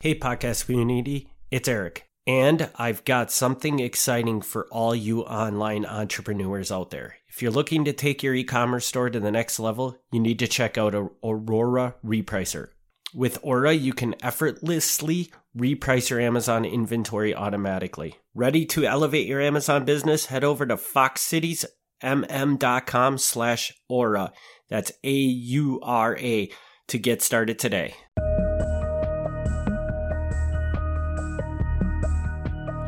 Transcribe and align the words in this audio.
Hey, 0.00 0.16
podcast 0.16 0.66
community, 0.66 1.28
it's 1.50 1.66
Eric. 1.66 2.06
And 2.24 2.70
I've 2.76 3.04
got 3.04 3.32
something 3.32 3.80
exciting 3.80 4.42
for 4.42 4.68
all 4.70 4.94
you 4.94 5.22
online 5.22 5.84
entrepreneurs 5.84 6.70
out 6.70 6.90
there. 6.90 7.16
If 7.26 7.42
you're 7.42 7.50
looking 7.50 7.84
to 7.84 7.92
take 7.92 8.22
your 8.22 8.32
e 8.32 8.44
commerce 8.44 8.86
store 8.86 9.10
to 9.10 9.18
the 9.18 9.32
next 9.32 9.58
level, 9.58 9.98
you 10.12 10.20
need 10.20 10.38
to 10.38 10.46
check 10.46 10.78
out 10.78 10.94
Aura 11.20 11.96
Repricer. 12.04 12.68
With 13.12 13.40
Aura, 13.42 13.72
you 13.72 13.92
can 13.92 14.14
effortlessly 14.22 15.32
reprice 15.56 16.10
your 16.10 16.20
Amazon 16.20 16.64
inventory 16.64 17.34
automatically. 17.34 18.14
Ready 18.36 18.66
to 18.66 18.84
elevate 18.84 19.26
your 19.26 19.40
Amazon 19.40 19.84
business? 19.84 20.26
Head 20.26 20.44
over 20.44 20.64
to 20.64 20.76
foxcitiesmm.com 20.76 23.18
slash 23.18 23.72
Aura. 23.88 24.32
That's 24.68 24.92
A-U-R-A 25.02 26.52
to 26.86 26.98
get 27.00 27.20
started 27.20 27.58
today. 27.58 27.96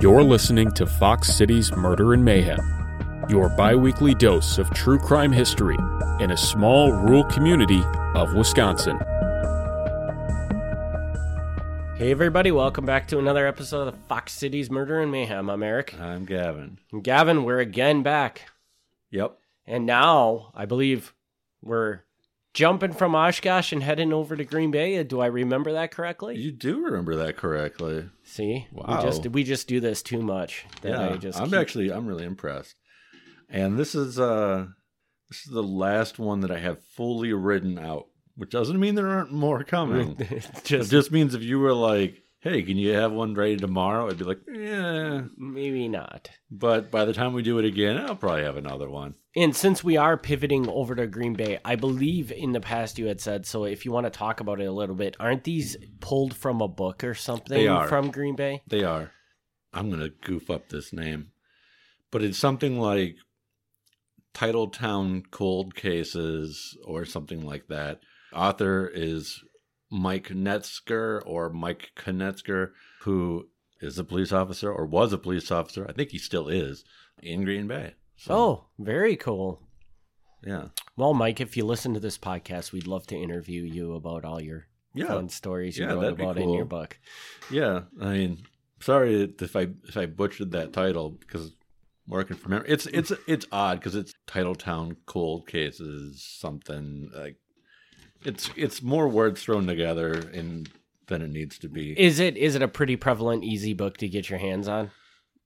You're 0.01 0.23
listening 0.23 0.73
to 0.73 0.87
Fox 0.87 1.29
Cities 1.29 1.77
Murder 1.77 2.15
and 2.15 2.25
Mayhem, 2.25 2.59
your 3.29 3.51
bi 3.51 3.75
weekly 3.75 4.15
dose 4.15 4.57
of 4.57 4.71
true 4.71 4.99
crime 4.99 5.31
history 5.31 5.77
in 6.21 6.31
a 6.31 6.39
small 6.39 6.91
rural 6.91 7.23
community 7.25 7.83
of 8.15 8.33
Wisconsin. 8.35 8.97
Hey, 11.99 12.11
everybody, 12.11 12.51
welcome 12.51 12.87
back 12.87 13.09
to 13.09 13.19
another 13.19 13.47
episode 13.47 13.89
of 13.89 13.95
the 13.95 14.01
Fox 14.09 14.33
Cities 14.33 14.71
Murder 14.71 15.01
and 15.01 15.13
Mayhem. 15.13 15.51
I'm 15.51 15.63
Eric. 15.63 15.95
I'm 16.01 16.25
Gavin. 16.25 16.79
And 16.91 17.05
Gavin, 17.05 17.45
we're 17.45 17.61
again 17.61 18.03
back. 18.03 18.49
Yep. 19.11 19.37
And 19.67 19.85
now 19.85 20.51
I 20.55 20.65
believe 20.65 21.13
we're 21.61 22.01
jumping 22.55 22.93
from 22.93 23.15
Oshkosh 23.15 23.73
and 23.73 23.83
heading 23.83 24.13
over 24.13 24.37
to 24.37 24.45
Green 24.45 24.71
Bay. 24.71 25.03
Do 25.05 25.21
I 25.21 25.27
remember 25.27 25.73
that 25.73 25.91
correctly? 25.91 26.37
You 26.37 26.53
do 26.53 26.85
remember 26.85 27.17
that 27.17 27.37
correctly. 27.37 28.09
See, 28.25 28.67
Wow. 28.73 28.97
we 28.99 29.03
just 29.03 29.27
we 29.29 29.45
just 29.45 29.69
do 29.69 29.81
this 29.81 30.03
too 30.03 30.23
much. 30.23 30.65
That 30.83 30.91
yeah, 30.91 31.11
I 31.11 31.17
just 31.17 31.41
I'm 31.41 31.51
keep- 31.51 31.59
actually 31.59 31.93
I'm 31.93 32.07
really 32.07 32.25
impressed. 32.25 32.75
And 33.49 33.79
this 33.79 33.95
is 33.95 34.19
uh 34.19 34.67
this 35.29 35.47
is 35.47 35.53
the 35.53 35.63
last 35.63 36.19
one 36.19 36.41
that 36.41 36.51
I 36.51 36.59
have 36.59 36.83
fully 36.97 37.33
written 37.33 37.79
out, 37.79 38.07
which 38.37 38.51
doesn't 38.51 38.81
mean 38.81 38.95
there 38.97 39.09
aren't 39.09 39.33
more 39.33 39.63
coming. 39.65 40.17
it 40.19 40.45
just, 40.65 40.91
just 40.91 41.13
means 41.13 41.35
if 41.35 41.43
you 41.43 41.61
were 41.61 41.75
like, 41.75 42.23
"Hey, 42.41 42.63
can 42.63 42.77
you 42.77 42.93
have 42.93 43.13
one 43.13 43.35
ready 43.35 43.57
tomorrow?" 43.57 44.09
I'd 44.09 44.19
be 44.19 44.25
like, 44.25 44.41
"Yeah." 44.53 45.23
maybe 45.37 45.89
not. 45.89 46.31
But 46.51 46.91
by 46.91 47.05
the 47.05 47.13
time 47.13 47.33
we 47.33 47.43
do 47.43 47.59
it 47.59 47.65
again, 47.65 47.99
I'll 47.99 48.17
probably 48.17 48.43
have 48.43 48.57
another 48.57 48.89
one. 48.89 49.15
And 49.37 49.55
since 49.55 49.85
we 49.85 49.97
are 49.97 50.17
pivoting 50.17 50.69
over 50.69 50.95
to 50.95 51.07
Green 51.07 51.35
Bay, 51.35 51.59
I 51.65 51.77
believe 51.77 52.33
in 52.33 52.53
the 52.53 52.61
past 52.61 52.99
you 52.99 53.07
had 53.07 53.21
said 53.21 53.47
so. 53.47 53.65
If 53.65 53.85
you 53.85 53.93
want 53.93 54.07
to 54.07 54.11
talk 54.11 54.41
about 54.41 54.61
it 54.61 54.65
a 54.65 54.73
little 54.73 54.97
bit, 54.97 55.17
aren't 55.21 55.45
these 55.45 55.77
pulled 56.01 56.35
from 56.35 56.61
a 56.61 56.69
book 56.69 57.05
or 57.05 57.15
something 57.15 57.57
They 57.57 57.69
are. 57.69 57.87
from 57.87 58.11
Green 58.11 58.35
Bay? 58.35 58.63
They 58.67 58.83
are. 58.83 59.13
I'm 59.73 59.89
going 59.89 60.03
to 60.03 60.09
goof 60.09 60.51
up 60.51 60.69
this 60.69 60.93
name. 60.93 61.31
But 62.11 62.23
it's 62.25 62.39
something 62.39 62.81
like 62.81 63.17
Titletown 64.35 65.23
Cold 65.31 65.75
Cases 65.75 66.77
or 66.85 67.05
something 67.05 67.45
like 67.45 67.69
that. 67.69 68.01
Author 68.33 68.91
is 68.93 69.43
Mike 69.91 70.29
Netzger 70.29 71.21
or 71.27 71.51
Mike 71.51 71.91
Konetzger, 71.97 72.71
who 73.03 73.49
is 73.81 73.99
a 73.99 74.05
police 74.05 74.33
officer 74.33 74.73
or 74.73 74.87
was 74.87 75.13
a 75.13 75.19
police 75.19 75.51
officer. 75.51 75.87
I 75.89 75.93
think 75.93 76.11
he 76.11 76.19
still 76.19 76.49
is 76.49 76.85
in 77.23 77.45
Green 77.45 77.67
Bay. 77.67 77.95
So, 78.17 78.35
Oh, 78.35 78.65
very 78.79 79.17
cool. 79.17 79.63
yeah. 80.47 80.69
Well, 80.97 81.15
Mike, 81.15 81.41
if 81.41 81.57
you 81.57 81.65
listen 81.65 81.95
to 81.95 82.01
this 82.01 82.19
podcast, 82.19 82.73
we'd 82.73 82.87
love 82.87 83.07
to 83.09 83.17
interview 83.17 83.63
you 83.63 83.95
about 83.95 84.25
all 84.25 84.41
your 84.41 84.67
Yeah. 84.95 85.07
fun 85.09 85.29
stories 85.31 85.79
you 85.79 85.87
Yeah, 85.87 85.93
wrote 85.95 86.17
that'd 86.19 86.37
be 86.37 86.43
in 86.43 86.51
your 86.51 86.67
cool. 86.67 86.81
book. 86.81 86.99
Yeah. 87.51 87.83
I 88.01 88.13
mean, 88.13 88.43
sorry 88.81 89.35
if 89.41 89.57
I 89.57 89.69
if 89.89 89.97
I 89.97 90.07
butchered 90.07 90.51
that 90.53 90.73
title 90.73 91.11
because 91.11 91.53
working 92.07 92.37
from 92.37 92.51
memory, 92.53 92.69
it's 92.69 92.87
it's 92.87 93.13
it's 93.27 93.47
odd 93.53 93.79
because 93.79 93.95
it's 93.95 94.13
Titletown 94.27 94.97
Cold 95.07 95.47
Cases 95.47 96.23
something 96.23 97.11
like 97.15 97.37
it's 98.25 98.51
it's 98.57 98.83
more 98.83 99.09
words 99.09 99.43
thrown 99.43 99.67
together 99.67 100.13
in 100.33 100.67
than 101.07 101.23
it 101.23 101.31
needs 101.31 101.59
to 101.59 101.69
be. 101.69 101.99
Is 102.01 102.19
it 102.21 102.37
is 102.37 102.55
it 102.55 102.63
a 102.63 102.69
pretty 102.69 102.97
prevalent, 102.97 103.45
easy 103.45 103.75
book 103.75 103.97
to 103.99 104.09
get 104.09 104.31
your 104.31 104.39
hands 104.39 104.69
on? 104.69 104.91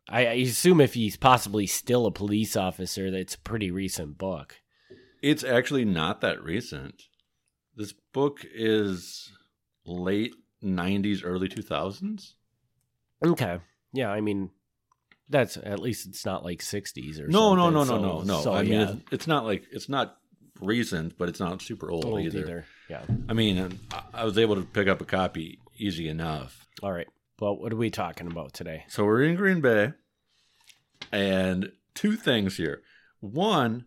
I, 0.08 0.26
I 0.26 0.32
assume 0.34 0.80
if 0.80 0.94
he's 0.94 1.16
possibly 1.16 1.66
still 1.66 2.04
a 2.06 2.10
police 2.12 2.56
officer, 2.56 3.10
that's 3.10 3.36
a 3.36 3.40
pretty 3.40 3.70
recent 3.70 4.18
book. 4.18 4.56
It's 5.22 5.42
actually 5.42 5.86
not 5.86 6.20
that 6.20 6.42
recent. 6.42 7.04
This 7.74 7.94
book 8.12 8.40
is 8.54 9.32
late 9.86 10.34
'90s, 10.62 11.22
early 11.24 11.48
2000s. 11.48 12.34
Okay, 13.24 13.58
yeah, 13.94 14.10
I 14.10 14.20
mean, 14.20 14.50
that's 15.30 15.56
at 15.56 15.78
least 15.80 16.06
it's 16.06 16.26
not 16.26 16.44
like 16.44 16.60
'60s 16.60 17.18
or 17.20 17.28
No, 17.28 17.54
no, 17.54 17.70
something, 17.84 18.02
no, 18.02 18.02
no, 18.02 18.20
so- 18.20 18.24
no, 18.26 18.34
no. 18.36 18.40
So, 18.42 18.52
I 18.52 18.62
mean, 18.62 18.80
it's, 18.80 18.92
it's 19.12 19.26
not 19.26 19.44
like 19.46 19.64
it's 19.72 19.88
not 19.88 20.18
recent, 20.60 21.16
but 21.18 21.28
it's 21.28 21.40
not 21.40 21.60
super 21.62 21.90
old, 21.90 22.04
old 22.04 22.20
either. 22.20 22.38
either. 22.40 22.66
Yeah. 22.88 23.02
I 23.28 23.32
mean, 23.32 23.78
I- 23.92 24.02
I 24.12 24.24
was 24.24 24.38
able 24.38 24.56
to 24.56 24.62
pick 24.62 24.88
up 24.88 25.00
a 25.00 25.04
copy 25.04 25.58
easy 25.76 26.08
enough. 26.08 26.66
All 26.82 26.92
right. 26.92 27.06
Well, 27.40 27.56
what 27.58 27.72
are 27.72 27.76
we 27.76 27.90
talking 27.90 28.26
about 28.28 28.52
today? 28.52 28.84
So 28.88 29.04
we're 29.04 29.22
in 29.24 29.34
Green 29.36 29.60
Bay, 29.60 29.92
and 31.12 31.72
two 31.94 32.16
things 32.16 32.56
here. 32.56 32.82
One, 33.20 33.86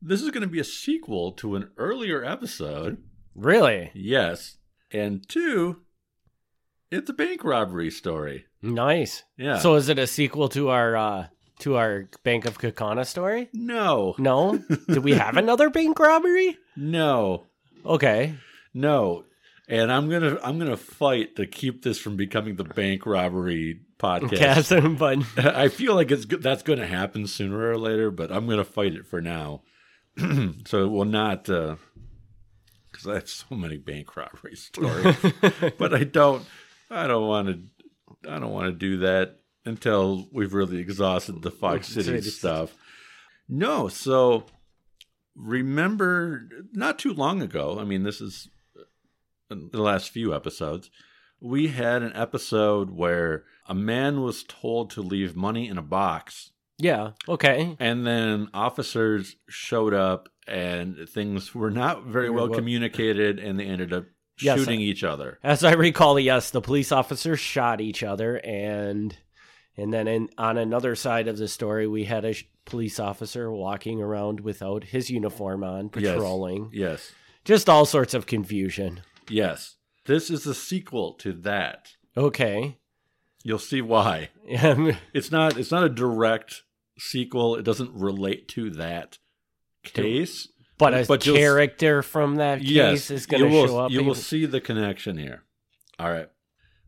this 0.00 0.22
is 0.22 0.30
going 0.30 0.42
to 0.42 0.48
be 0.48 0.60
a 0.60 0.64
sequel 0.64 1.32
to 1.32 1.56
an 1.56 1.70
earlier 1.76 2.24
episode. 2.24 3.02
Really 3.34 3.90
Yes. 3.94 4.58
And 4.92 5.28
two, 5.28 5.82
it's 6.90 7.10
a 7.10 7.14
bank 7.14 7.42
robbery 7.42 7.90
story. 7.90 8.44
nice. 8.62 9.24
Yeah. 9.36 9.58
So, 9.58 9.74
is 9.74 9.88
it 9.88 9.98
a 9.98 10.06
sequel 10.06 10.48
to 10.50 10.68
our 10.68 10.96
uh 10.96 11.26
to 11.64 11.76
our 11.76 12.08
Bank 12.22 12.44
of 12.46 12.58
Kaukauna 12.58 13.04
story? 13.06 13.48
no, 13.52 14.14
No. 14.18 14.58
Did 14.88 15.02
we 15.04 15.12
have 15.14 15.36
another 15.44 15.68
bank 15.70 15.98
robbery? 15.98 16.56
no, 16.76 17.46
Okay. 17.84 18.34
no. 18.72 19.24
And 19.66 19.90
I'm 19.90 20.10
gonna 20.10 20.38
I'm 20.44 20.58
gonna 20.58 20.76
fight 20.76 21.36
to 21.36 21.46
keep 21.46 21.82
this 21.82 21.98
from 21.98 22.16
becoming 22.16 22.56
the 22.56 22.64
bank 22.64 23.06
robbery 23.06 23.80
podcast. 23.98 24.36
Catherine, 24.36 24.96
but 24.98 25.18
I 25.38 25.68
feel 25.68 25.94
like 25.94 26.10
it's 26.10 26.26
that's 26.26 26.62
going 26.62 26.80
to 26.80 26.86
happen 26.86 27.26
sooner 27.26 27.70
or 27.70 27.78
later, 27.78 28.10
but 28.10 28.30
I'm 28.30 28.44
going 28.44 28.58
to 28.58 28.64
fight 28.64 28.92
it 28.94 29.06
for 29.06 29.22
now. 29.22 29.62
so 30.66 30.84
it 30.84 30.88
will 30.90 31.06
not, 31.06 31.48
uh, 31.48 31.76
because 32.92 33.06
I 33.06 33.14
have 33.14 33.28
so 33.28 33.54
many 33.54 33.78
bank 33.78 34.14
robbery 34.16 34.54
stories. 34.56 35.16
but 35.78 35.94
I 35.94 36.04
don't, 36.04 36.44
I 36.90 37.06
don't 37.06 37.26
want 37.26 37.48
to, 37.48 38.30
I 38.30 38.38
don't 38.38 38.52
want 38.52 38.66
to 38.66 38.72
do 38.72 38.98
that 38.98 39.38
until 39.64 40.28
we've 40.32 40.54
really 40.54 40.78
exhausted 40.78 41.42
the 41.42 41.50
Fox 41.50 41.88
City 41.88 42.04
City 42.04 42.30
stuff. 42.30 42.74
No, 43.48 43.88
so 43.88 44.44
remember, 45.34 46.48
not 46.72 46.98
too 46.98 47.12
long 47.12 47.42
ago. 47.42 47.78
I 47.78 47.84
mean, 47.84 48.02
this 48.02 48.20
is 48.20 48.48
uh, 48.78 48.84
in 49.50 49.70
the 49.72 49.82
last 49.82 50.10
few 50.10 50.34
episodes 50.34 50.90
we 51.44 51.68
had 51.68 52.02
an 52.02 52.12
episode 52.14 52.90
where 52.90 53.44
a 53.68 53.74
man 53.74 54.22
was 54.22 54.44
told 54.44 54.88
to 54.90 55.02
leave 55.02 55.36
money 55.36 55.68
in 55.68 55.76
a 55.76 55.82
box 55.82 56.50
yeah. 56.78 57.10
Okay. 57.28 57.76
and 57.78 58.06
then 58.06 58.48
officers 58.54 59.36
showed 59.48 59.94
up 59.94 60.28
and 60.48 61.08
things 61.08 61.54
were 61.54 61.70
not 61.70 62.04
very 62.06 62.30
well 62.30 62.48
Well- 62.48 62.58
communicated 62.58 63.38
and 63.38 63.58
they 63.60 63.64
ended 63.64 63.92
up 63.92 64.06
Yes, 64.40 64.58
shooting 64.58 64.80
each 64.80 65.04
other 65.04 65.38
As 65.44 65.62
I 65.62 65.74
recall, 65.74 66.18
yes, 66.18 66.50
the 66.50 66.60
police 66.60 66.90
officers 66.90 67.38
shot 67.38 67.80
each 67.80 68.02
other, 68.02 68.38
and 68.38 69.16
and 69.76 69.92
then 69.92 70.06
in, 70.08 70.28
on 70.38 70.56
another 70.58 70.94
side 70.94 71.26
of 71.28 71.36
the 71.38 71.48
story, 71.48 71.86
we 71.86 72.04
had 72.04 72.24
a 72.24 72.32
sh- 72.32 72.44
police 72.64 72.98
officer 73.00 73.50
walking 73.50 74.00
around 74.00 74.40
without 74.40 74.84
his 74.84 75.10
uniform 75.10 75.62
on, 75.64 75.88
patrolling. 75.90 76.70
yes 76.72 77.12
Just 77.44 77.68
all 77.68 77.84
sorts 77.84 78.14
of 78.14 78.26
confusion. 78.26 79.02
yes 79.28 79.76
this 80.06 80.30
is 80.30 80.46
a 80.46 80.54
sequel 80.54 81.12
to 81.14 81.32
that 81.32 81.92
Okay. 82.16 82.78
you'll 83.42 83.58
see 83.58 83.80
why 83.82 84.28
it's 84.46 85.30
not 85.30 85.58
it's 85.58 85.70
not 85.70 85.82
a 85.84 85.88
direct 85.88 86.62
sequel 86.98 87.56
it 87.56 87.62
doesn't 87.64 87.92
relate 87.94 88.46
to 88.48 88.70
that 88.70 89.18
case 89.82 90.48
but 90.78 90.92
a 90.94 91.04
But 91.06 91.20
character 91.22 92.02
from 92.02 92.36
that 92.36 92.60
case 92.60 93.10
is 93.10 93.26
going 93.26 93.44
to 93.44 93.66
show 93.66 93.78
up. 93.78 93.90
You 93.92 94.02
will 94.02 94.14
see 94.16 94.44
the 94.44 94.60
connection 94.60 95.16
here. 95.18 95.44
All 96.00 96.10
right. 96.10 96.28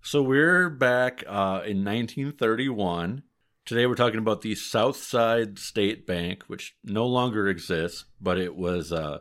So 0.06 0.22
we're 0.22 0.70
back 0.70 1.24
uh, 1.26 1.66
in 1.66 1.84
1931. 1.84 3.24
Today 3.64 3.86
we're 3.86 3.96
talking 3.96 4.20
about 4.20 4.42
the 4.42 4.54
Southside 4.54 5.58
State 5.58 6.06
Bank, 6.06 6.44
which 6.46 6.76
no 6.84 7.04
longer 7.04 7.48
exists, 7.48 8.04
but 8.20 8.38
it 8.38 8.54
was 8.54 8.92
uh, 8.92 9.18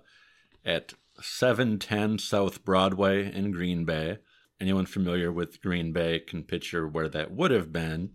at 0.63 0.93
710 1.19 2.19
South 2.19 2.63
Broadway 2.63 3.33
in 3.33 3.49
Green 3.49 3.83
Bay. 3.83 4.19
Anyone 4.61 4.85
familiar 4.85 5.31
with 5.31 5.59
Green 5.59 5.91
Bay 5.91 6.19
can 6.19 6.43
picture 6.43 6.87
where 6.87 7.09
that 7.09 7.31
would 7.31 7.49
have 7.49 7.73
been. 7.73 8.11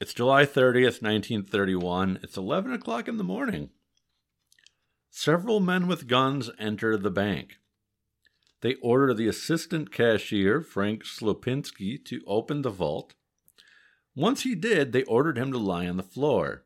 It's 0.00 0.14
July 0.14 0.44
30th, 0.44 1.02
1931. 1.02 2.20
It's 2.22 2.36
11 2.36 2.72
o'clock 2.72 3.08
in 3.08 3.16
the 3.16 3.24
morning. 3.24 3.70
Several 5.10 5.58
men 5.58 5.88
with 5.88 6.06
guns 6.06 6.50
enter 6.56 6.96
the 6.96 7.10
bank. 7.10 7.56
They 8.66 8.74
order 8.82 9.14
the 9.14 9.28
assistant 9.28 9.92
cashier, 9.92 10.60
Frank 10.60 11.04
Slupinski, 11.04 12.04
to 12.04 12.20
open 12.26 12.62
the 12.62 12.70
vault. 12.70 13.14
Once 14.16 14.42
he 14.42 14.56
did, 14.56 14.90
they 14.90 15.04
ordered 15.04 15.38
him 15.38 15.52
to 15.52 15.58
lie 15.58 15.86
on 15.86 15.98
the 15.98 16.02
floor. 16.02 16.64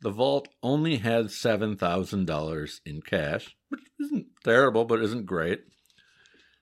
The 0.00 0.12
vault 0.12 0.46
only 0.62 0.98
had 0.98 1.24
$7,000 1.24 2.80
in 2.86 3.02
cash, 3.02 3.56
which 3.68 3.80
isn't 3.98 4.28
terrible, 4.44 4.84
but 4.84 5.02
isn't 5.02 5.26
great. 5.26 5.64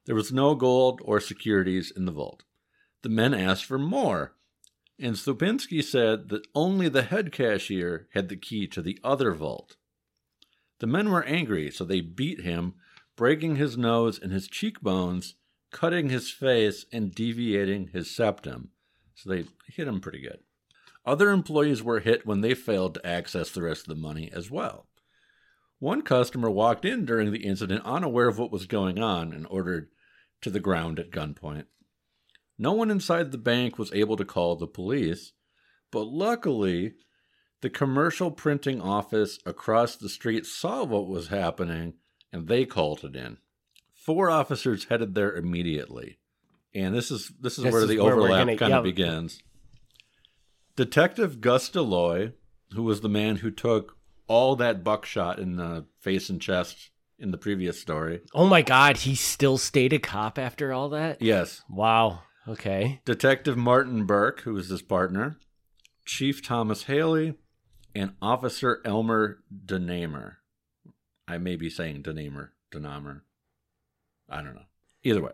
There 0.06 0.14
was 0.14 0.32
no 0.32 0.54
gold 0.54 1.02
or 1.04 1.20
securities 1.20 1.90
in 1.94 2.06
the 2.06 2.12
vault. 2.12 2.44
The 3.02 3.10
men 3.10 3.34
asked 3.34 3.66
for 3.66 3.78
more, 3.78 4.36
and 4.98 5.16
Slupinski 5.16 5.84
said 5.84 6.30
that 6.30 6.48
only 6.54 6.88
the 6.88 7.02
head 7.02 7.30
cashier 7.30 8.08
had 8.14 8.30
the 8.30 8.36
key 8.36 8.66
to 8.68 8.80
the 8.80 8.98
other 9.04 9.34
vault. 9.34 9.76
The 10.78 10.86
men 10.86 11.10
were 11.10 11.24
angry, 11.24 11.70
so 11.70 11.84
they 11.84 12.00
beat 12.00 12.40
him, 12.40 12.76
breaking 13.18 13.56
his 13.56 13.76
nose 13.76 14.16
and 14.16 14.32
his 14.32 14.46
cheekbones, 14.46 15.34
cutting 15.72 16.08
his 16.08 16.30
face, 16.30 16.86
and 16.92 17.12
deviating 17.12 17.88
his 17.88 18.14
septum. 18.14 18.70
So 19.16 19.28
they 19.28 19.44
hit 19.66 19.88
him 19.88 20.00
pretty 20.00 20.20
good. 20.20 20.38
Other 21.04 21.30
employees 21.30 21.82
were 21.82 21.98
hit 21.98 22.24
when 22.24 22.42
they 22.42 22.54
failed 22.54 22.94
to 22.94 23.04
access 23.04 23.50
the 23.50 23.62
rest 23.62 23.82
of 23.82 23.88
the 23.88 24.00
money 24.00 24.30
as 24.32 24.52
well. 24.52 24.86
One 25.80 26.02
customer 26.02 26.48
walked 26.48 26.84
in 26.84 27.04
during 27.04 27.32
the 27.32 27.44
incident 27.44 27.84
unaware 27.84 28.28
of 28.28 28.38
what 28.38 28.52
was 28.52 28.66
going 28.66 29.00
on 29.00 29.32
and 29.32 29.48
ordered 29.50 29.88
to 30.42 30.50
the 30.50 30.60
ground 30.60 31.00
at 31.00 31.10
gunpoint. 31.10 31.64
No 32.56 32.72
one 32.72 32.90
inside 32.90 33.32
the 33.32 33.38
bank 33.38 33.78
was 33.78 33.92
able 33.92 34.16
to 34.16 34.24
call 34.24 34.54
the 34.54 34.68
police, 34.68 35.32
but 35.90 36.04
luckily, 36.04 36.94
the 37.62 37.70
commercial 37.70 38.30
printing 38.30 38.80
office 38.80 39.40
across 39.44 39.96
the 39.96 40.08
street 40.08 40.46
saw 40.46 40.84
what 40.84 41.08
was 41.08 41.28
happening 41.28 41.94
and 42.32 42.48
they 42.48 42.64
called 42.64 43.04
it 43.04 43.16
in. 43.16 43.38
Four 43.94 44.30
officers 44.30 44.84
headed 44.84 45.14
there 45.14 45.34
immediately. 45.34 46.18
And 46.74 46.94
this 46.94 47.10
is 47.10 47.32
this 47.40 47.58
is 47.58 47.64
This 47.64 47.72
where 47.72 47.82
is 47.82 47.88
the 47.88 47.98
where 48.00 48.12
overlap 48.14 48.40
gonna- 48.40 48.56
kind 48.56 48.70
yeah. 48.70 48.78
of 48.78 48.84
begins. 48.84 49.42
Detective 50.76 51.40
Gus 51.40 51.68
Deloy, 51.70 52.32
who 52.72 52.82
was 52.82 53.00
the 53.00 53.08
man 53.08 53.36
who 53.36 53.50
took 53.50 53.96
all 54.26 54.54
that 54.56 54.84
buckshot 54.84 55.38
in 55.38 55.56
the 55.56 55.86
face 56.00 56.28
and 56.30 56.40
chest 56.40 56.90
in 57.18 57.30
the 57.32 57.38
previous 57.38 57.80
story. 57.80 58.20
Oh 58.34 58.46
my 58.46 58.62
god, 58.62 58.98
he 58.98 59.14
still 59.14 59.58
stayed 59.58 59.92
a 59.92 59.98
cop 59.98 60.38
after 60.38 60.72
all 60.72 60.88
that? 60.90 61.20
Yes. 61.20 61.62
Wow. 61.68 62.22
Okay. 62.46 63.00
Detective 63.04 63.56
Martin 63.56 64.06
Burke, 64.06 64.42
who 64.42 64.52
was 64.54 64.68
his 64.68 64.82
partner, 64.82 65.38
Chief 66.06 66.42
Thomas 66.46 66.84
Haley, 66.84 67.34
and 67.94 68.12
Officer 68.22 68.80
Elmer 68.84 69.38
Denamer. 69.66 70.34
I 71.28 71.38
may 71.38 71.56
be 71.56 71.68
saying 71.68 72.02
Denamer, 72.02 72.50
Denamer. 72.72 73.20
I 74.28 74.42
don't 74.42 74.54
know. 74.54 74.62
Either 75.02 75.22
way. 75.22 75.32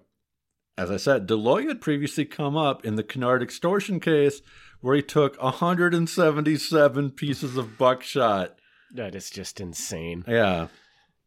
As 0.76 0.90
I 0.90 0.96
said, 0.96 1.28
Deloy 1.28 1.68
had 1.68 1.80
previously 1.80 2.24
come 2.24 2.56
up 2.56 2.84
in 2.84 2.96
the 2.96 3.04
Kennard 3.04 3.42
extortion 3.42 4.00
case 4.00 4.42
where 4.80 4.96
he 4.96 5.02
took 5.02 5.40
177 5.40 7.10
pieces 7.12 7.56
of 7.56 7.78
buckshot. 7.78 8.58
That 8.92 9.14
is 9.14 9.30
just 9.30 9.60
insane. 9.60 10.24
Yeah. 10.26 10.68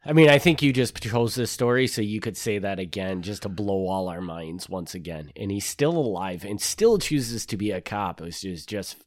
I 0.05 0.13
mean, 0.13 0.29
I 0.29 0.37
think 0.37 0.61
you 0.61 0.71
just 0.71 1.01
chose 1.01 1.35
this 1.35 1.51
story 1.51 1.87
so 1.87 2.01
you 2.01 2.19
could 2.19 2.37
say 2.37 2.59
that 2.59 2.79
again 2.79 3.21
just 3.21 3.43
to 3.43 3.49
blow 3.49 3.87
all 3.87 4.09
our 4.09 4.21
minds 4.21 4.69
once 4.69 4.93
again. 4.93 5.31
And 5.35 5.49
he's 5.49 5.65
still 5.65 5.97
alive 5.97 6.45
and 6.45 6.61
still 6.61 6.97
chooses 6.97 7.45
to 7.47 7.57
be 7.57 7.71
a 7.71 7.81
cop, 7.81 8.21
which 8.21 8.45
is 8.45 8.65
just 8.65 8.97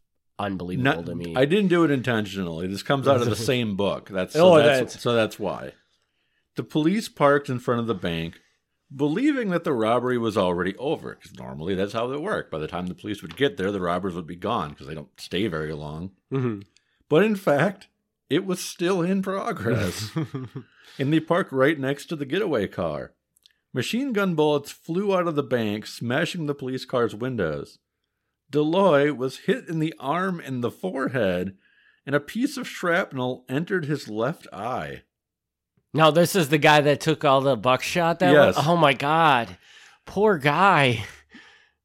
unbelievable 0.45 0.97
Not- 0.97 1.07
to 1.07 1.15
me. 1.15 1.35
I 1.37 1.45
didn't 1.45 1.69
do 1.69 1.85
it 1.85 1.91
intentionally. 1.91 2.67
This 2.67 2.83
comes 2.83 3.07
out 3.09 3.21
of 3.21 3.29
the 3.31 3.37
same 3.53 3.77
book. 3.77 4.09
That's 4.09 4.35
Oh, 4.37 4.57
so, 4.57 4.63
that's, 4.63 4.79
that's- 4.79 5.01
so 5.03 5.13
that's 5.15 5.39
why. 5.39 5.73
The 6.57 6.63
police 6.65 7.09
parked 7.09 7.49
in 7.49 7.59
front 7.61 7.81
of 7.81 7.87
the 7.87 7.95
bank, 7.95 8.41
believing 8.95 9.51
that 9.51 9.65
the 9.65 9.73
robbery 9.73 10.19
was 10.19 10.37
already 10.37 10.77
over. 10.77 11.15
Because 11.15 11.39
normally 11.39 11.75
that's 11.75 11.93
how 11.93 12.11
it 12.13 12.21
worked. 12.21 12.51
By 12.51 12.59
the 12.59 12.67
time 12.67 12.87
the 12.89 12.95
police 12.95 13.23
would 13.23 13.37
get 13.37 13.57
there, 13.57 13.71
the 13.71 13.81
robbers 13.81 14.15
would 14.15 14.27
be 14.27 14.37
gone 14.37 14.71
because 14.71 14.87
they 14.89 14.95
don't 14.95 15.09
stay 15.19 15.47
very 15.47 15.73
long. 15.73 16.11
Mhm. 16.33 16.65
But 17.09 17.23
in 17.25 17.37
fact, 17.37 17.89
it 18.29 18.45
was 18.45 18.61
still 18.61 19.01
in 19.03 19.23
progress. 19.23 20.11
and 20.99 21.13
they 21.13 21.21
parked 21.21 21.53
right 21.53 21.79
next 21.79 22.07
to 22.07 22.17
the 22.17 22.27
getaway 22.27 22.67
car. 22.67 23.13
Machine 23.73 24.13
gun 24.13 24.35
bullets 24.35 24.73
flew 24.73 25.17
out 25.17 25.29
of 25.29 25.37
the 25.37 25.43
bank, 25.45 25.87
smashing 25.87 26.47
the 26.47 26.55
police 26.55 26.85
car's 26.85 27.15
windows. 27.15 27.79
Deloy 28.51 29.17
was 29.17 29.39
hit 29.39 29.69
in 29.69 29.79
the 29.79 29.95
arm 29.99 30.41
and 30.41 30.63
the 30.63 30.71
forehead, 30.71 31.57
and 32.05 32.15
a 32.15 32.21
piece 32.21 32.57
of 32.57 32.67
shrapnel 32.69 33.45
entered 33.49 33.85
his 33.85 34.09
left 34.09 34.47
eye. 34.53 35.03
now, 35.93 36.11
this 36.11 36.37
is 36.37 36.49
the 36.49 36.59
guy 36.59 36.81
that 36.81 37.01
took 37.01 37.25
all 37.25 37.41
the 37.41 37.57
buckshot 37.57 38.19
that 38.21 38.33
Yes. 38.33 38.57
one? 38.57 38.67
Oh 38.69 38.77
my 38.77 38.93
god. 38.93 39.57
Poor 40.07 40.39
guy. 40.39 41.05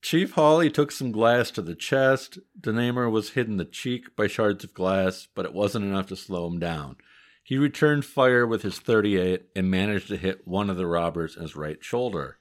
Chief 0.02 0.34
Hawley 0.34 0.70
took 0.70 0.92
some 0.92 1.12
glass 1.12 1.50
to 1.52 1.62
the 1.64 1.74
chest. 1.76 2.38
Denamer 2.60 3.10
was 3.10 3.32
hit 3.32 3.48
in 3.48 3.58
the 3.58 3.66
cheek 3.66 4.16
by 4.16 4.28
shards 4.28 4.64
of 4.64 4.74
glass, 4.76 5.28
but 5.34 5.46
it 5.46 5.54
wasn't 5.54 5.86
enough 5.86 6.08
to 6.08 6.16
slow 6.16 6.46
him 6.48 6.60
down. 6.60 6.98
He 7.44 7.58
returned 7.58 8.06
fire 8.06 8.46
with 8.46 8.62
his 8.62 8.78
38 8.80 9.46
and 9.56 9.70
managed 9.72 10.08
to 10.10 10.18
hit 10.18 10.48
one 10.48 10.70
of 10.70 10.78
the 10.78 10.86
robbers 10.88 11.36
in 11.36 11.42
his 11.42 11.56
right 11.56 11.84
shoulder. 11.84 12.38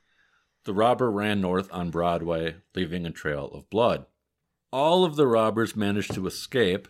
The 0.65 0.75
robber 0.75 1.11
ran 1.11 1.41
north 1.41 1.69
on 1.73 1.91
Broadway, 1.91 2.57
leaving 2.75 3.05
a 3.07 3.11
trail 3.11 3.51
of 3.55 3.69
blood. 3.71 4.05
All 4.75 5.05
of 5.05 5.15
the 5.15 5.29
robbers 5.29 5.77
managed 5.77 6.15
to 6.15 6.27
escape, 6.27 6.89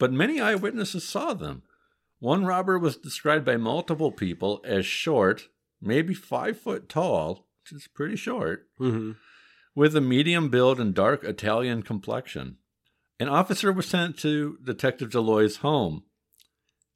but 0.00 0.12
many 0.12 0.40
eyewitnesses 0.40 1.06
saw 1.06 1.32
them. 1.32 1.62
One 2.18 2.44
robber 2.44 2.76
was 2.76 2.96
described 2.96 3.44
by 3.44 3.56
multiple 3.56 4.10
people 4.10 4.60
as 4.64 4.84
short, 4.84 5.46
maybe 5.80 6.12
five 6.12 6.58
foot 6.58 6.88
tall, 6.88 7.46
which 7.62 7.80
is 7.80 7.86
pretty 7.86 8.16
short 8.16 8.66
hmm 8.78 9.12
with 9.76 9.94
a 9.94 10.00
medium 10.00 10.48
build 10.48 10.80
and 10.80 10.92
dark 10.92 11.22
Italian 11.22 11.84
complexion. 11.84 12.56
An 13.20 13.28
officer 13.28 13.70
was 13.70 13.86
sent 13.86 14.18
to 14.18 14.58
Detective 14.64 15.10
Deloy's 15.10 15.58
home. 15.58 16.02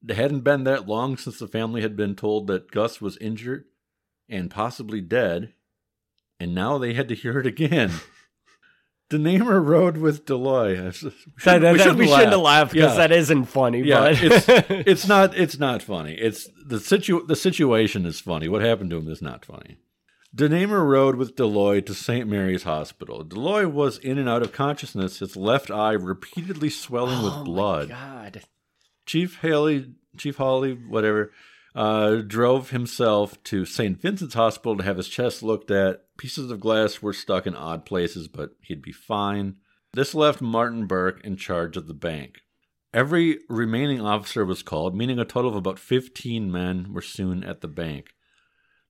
It 0.05 0.17
hadn't 0.17 0.41
been 0.41 0.65
that 0.65 0.89
long 0.89 1.17
since 1.17 1.39
the 1.39 1.47
family 1.47 1.83
had 1.83 1.97
been 1.97 2.17
told 2.17 2.49
that 2.49 2.73
Gus 2.73 3.01
was 3.01 3.17
injured 3.19 3.67
and 4.29 4.51
possibly 4.51 5.01
dead, 5.01 5.53
and 6.41 6.57
now 6.57 6.77
they 6.77 6.95
had 6.95 7.07
to 7.11 7.15
hear 7.15 7.39
it 7.39 7.47
again. 7.47 7.93
Denamer 9.13 9.65
rode 9.65 9.99
with 9.99 10.25
Deloy. 10.27 10.71
We 10.71 10.77
That, 10.81 10.93
shouldn't- 10.95 11.63
that- 11.63 11.73
we 11.73 11.79
shouldn't 11.79 11.99
shouldn't 12.09 12.31
have 12.31 12.33
laugh. 12.41 12.43
laughed 12.45 12.73
because 12.73 12.93
Yeah. 12.97 13.07
that 13.09 13.13
isn't 13.13 13.45
funny. 13.45 13.83
Yeah, 13.83 14.01
but 14.01 14.23
it's 14.23 14.47
it's 14.89 15.07
not 15.07 15.37
it's 15.37 15.59
not 15.59 15.83
funny. 15.83 16.15
It's 16.15 16.49
the 16.67 16.81
situ 16.81 17.25
the 17.27 17.37
situation 17.37 18.07
is 18.07 18.21
funny. 18.21 18.49
What 18.49 18.63
happened 18.63 18.91
to 18.91 18.97
him 18.97 19.09
is 19.09 19.21
not 19.23 19.45
funny. 19.45 19.77
Denamer 20.35 20.83
rode 20.87 21.17
with 21.17 21.37
Deloy 21.37 21.85
to 21.85 21.93
St. 21.95 22.27
Mary's 22.27 22.63
Hospital. 22.63 23.23
Deloy 23.23 23.71
was 23.71 23.99
in 23.99 24.17
and 24.17 24.29
out 24.31 24.41
of 24.41 24.51
consciousness, 24.51 25.19
his 25.19 25.37
left 25.37 25.71
eye 25.71 25.93
repeatedly 25.93 26.71
swelling 26.71 27.19
Oh 27.21 27.25
with 27.37 27.45
blood. 27.45 27.91
God. 27.91 28.41
Chief 29.05 29.41
Haley, 29.43 29.91
Chief 30.17 30.37
Hawley, 30.37 30.73
whatever, 30.73 31.33
uh, 31.75 32.17
drove 32.17 32.71
himself 32.71 33.43
to 33.45 33.65
St. 33.65 34.01
Vincent's 34.01 34.35
Hospital 34.35 34.77
to 34.77 34.85
have 34.85 34.97
his 34.97 35.09
chest 35.09 35.43
looked 35.43 35.71
at. 35.71 36.05
Pieces 36.19 36.51
of 36.51 36.61
glass 36.61 37.01
were 37.01 37.13
stuck 37.13 37.47
in 37.47 37.57
odd 37.57 37.85
places, 37.85 38.29
but 38.29 38.51
he'd 38.61 38.83
be 38.83 38.93
fine. 38.93 39.57
This 39.95 40.15
left 40.15 40.41
Martin 40.41 40.87
Burke 40.87 41.25
in 41.25 41.37
charge 41.37 41.77
of 41.77 41.87
the 41.87 41.95
bank. 41.95 42.41
Every 42.95 43.39
remaining 43.49 44.01
officer 44.01 44.45
was 44.45 44.63
called, 44.63 44.95
meaning 44.95 45.19
a 45.19 45.25
total 45.25 45.51
of 45.51 45.57
about 45.57 45.79
15 45.79 46.53
men 46.53 46.93
were 46.93 47.01
soon 47.01 47.43
at 47.43 47.63
the 47.63 47.69
bank. 47.69 48.15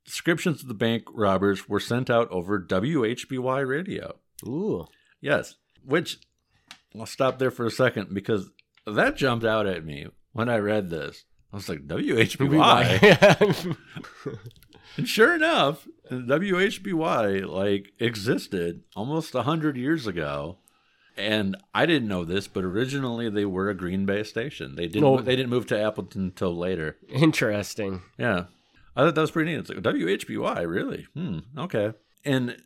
Descriptions 0.04 0.62
of 0.62 0.68
the 0.68 0.74
bank 0.74 1.04
robbers 1.12 1.68
were 1.68 1.78
sent 1.78 2.10
out 2.10 2.28
over 2.30 2.60
WHBY 2.60 3.66
radio. 3.66 4.16
Ooh. 4.44 4.86
Yes, 5.20 5.54
which 5.84 6.18
I'll 6.98 7.06
stop 7.06 7.38
there 7.38 7.52
for 7.52 7.64
a 7.64 7.70
second 7.70 8.12
because 8.12 8.50
that 8.86 9.16
jumped 9.16 9.44
out 9.44 9.66
at 9.66 9.84
me 9.84 10.08
when 10.32 10.48
I 10.48 10.56
read 10.56 10.90
this. 10.90 11.24
I 11.52 11.56
was 11.56 11.68
like, 11.68 11.86
WHBY. 11.86 13.76
and 14.96 15.08
sure 15.08 15.34
enough, 15.34 15.86
WHBY 16.10 17.46
like 17.46 17.92
existed 17.98 18.84
almost 18.96 19.34
a 19.34 19.42
hundred 19.42 19.76
years 19.76 20.06
ago. 20.06 20.58
And 21.14 21.56
I 21.74 21.84
didn't 21.84 22.08
know 22.08 22.24
this, 22.24 22.48
but 22.48 22.64
originally 22.64 23.28
they 23.28 23.44
were 23.44 23.68
a 23.68 23.74
Green 23.74 24.06
Bay 24.06 24.22
station. 24.22 24.76
They 24.76 24.88
didn't. 24.88 25.26
They 25.26 25.36
didn't 25.36 25.50
move 25.50 25.66
to 25.66 25.78
Appleton 25.78 26.22
until 26.22 26.56
later. 26.56 26.96
Interesting. 27.08 28.00
Yeah. 28.18 28.44
I 28.96 29.02
thought 29.04 29.14
that 29.14 29.20
was 29.20 29.30
pretty 29.30 29.50
neat. 29.50 29.60
It's 29.60 29.68
like 29.68 29.78
WHBY, 29.78 30.66
really? 30.66 31.06
Hmm. 31.14 31.40
Okay. 31.56 31.92
And 32.24 32.56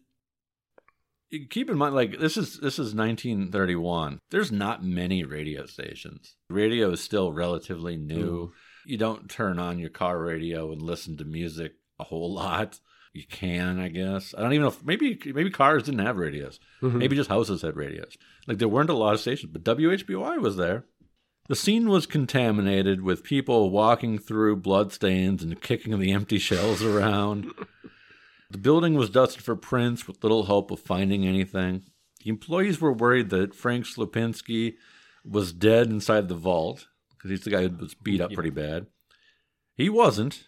keep 1.50 1.70
in 1.70 1.78
mind, 1.78 1.94
like 1.94 2.18
this 2.18 2.36
is 2.36 2.58
this 2.60 2.78
is 2.78 2.94
1931. 2.94 4.18
There's 4.30 4.52
not 4.52 4.84
many 4.84 5.24
radio 5.24 5.66
stations. 5.66 6.36
Radio 6.48 6.90
is 6.92 7.00
still 7.00 7.32
relatively 7.32 7.96
new. 7.96 8.52
You 8.86 8.96
don't 8.98 9.28
turn 9.30 9.58
on 9.58 9.78
your 9.78 9.88
car 9.90 10.18
radio 10.18 10.70
and 10.72 10.80
listen 10.80 11.16
to 11.18 11.24
music 11.24 11.72
a 11.98 12.04
whole 12.04 12.32
lot. 12.42 12.80
You 13.12 13.24
can, 13.26 13.80
I 13.80 13.88
guess. 13.88 14.34
I 14.36 14.42
don't 14.42 14.52
even 14.52 14.62
know. 14.62 14.68
If, 14.68 14.84
maybe 14.84 15.18
maybe 15.26 15.50
cars 15.50 15.84
didn't 15.84 16.04
have 16.04 16.18
radios. 16.18 16.60
Mhm. 16.82 16.94
Maybe 16.96 17.16
just 17.16 17.30
houses 17.30 17.62
had 17.62 17.76
radios. 17.76 18.16
Like 18.46 18.58
there 18.58 18.68
weren't 18.68 18.90
a 18.90 18.94
lot 18.94 19.14
of 19.14 19.20
stations, 19.20 19.52
but 19.52 19.64
WHBY 19.64 20.38
was 20.40 20.56
there. 20.56 20.84
The 21.48 21.56
scene 21.56 21.88
was 21.88 22.06
contaminated 22.06 23.02
with 23.02 23.22
people 23.24 23.70
walking 23.70 24.18
through 24.18 24.56
bloodstains 24.56 25.42
and 25.42 25.60
kicking 25.62 25.98
the 25.98 26.12
empty 26.12 26.38
shells 26.38 26.82
around. 26.82 27.52
The 28.48 28.58
building 28.58 28.94
was 28.94 29.10
dusted 29.10 29.42
for 29.42 29.56
prints 29.56 30.06
with 30.06 30.22
little 30.22 30.44
hope 30.44 30.70
of 30.70 30.78
finding 30.78 31.26
anything. 31.26 31.82
The 32.22 32.30
employees 32.30 32.80
were 32.80 32.92
worried 32.92 33.30
that 33.30 33.56
Frank 33.56 33.86
Slupinski 33.86 34.74
was 35.24 35.52
dead 35.52 35.88
inside 35.90 36.28
the 36.28 36.36
vault 36.36 36.86
because 37.26 37.38
he's 37.40 37.44
the 37.44 37.50
guy 37.50 37.68
who 37.68 37.76
was 37.76 37.94
beat 37.94 38.20
up 38.20 38.32
pretty 38.32 38.50
bad. 38.50 38.86
He 39.74 39.88
wasn't. 39.88 40.44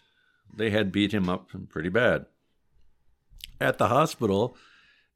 They 0.55 0.69
had 0.69 0.91
beat 0.91 1.13
him 1.13 1.29
up 1.29 1.49
pretty 1.69 1.89
bad. 1.89 2.25
At 3.61 3.77
the 3.77 3.89
hospital, 3.89 4.55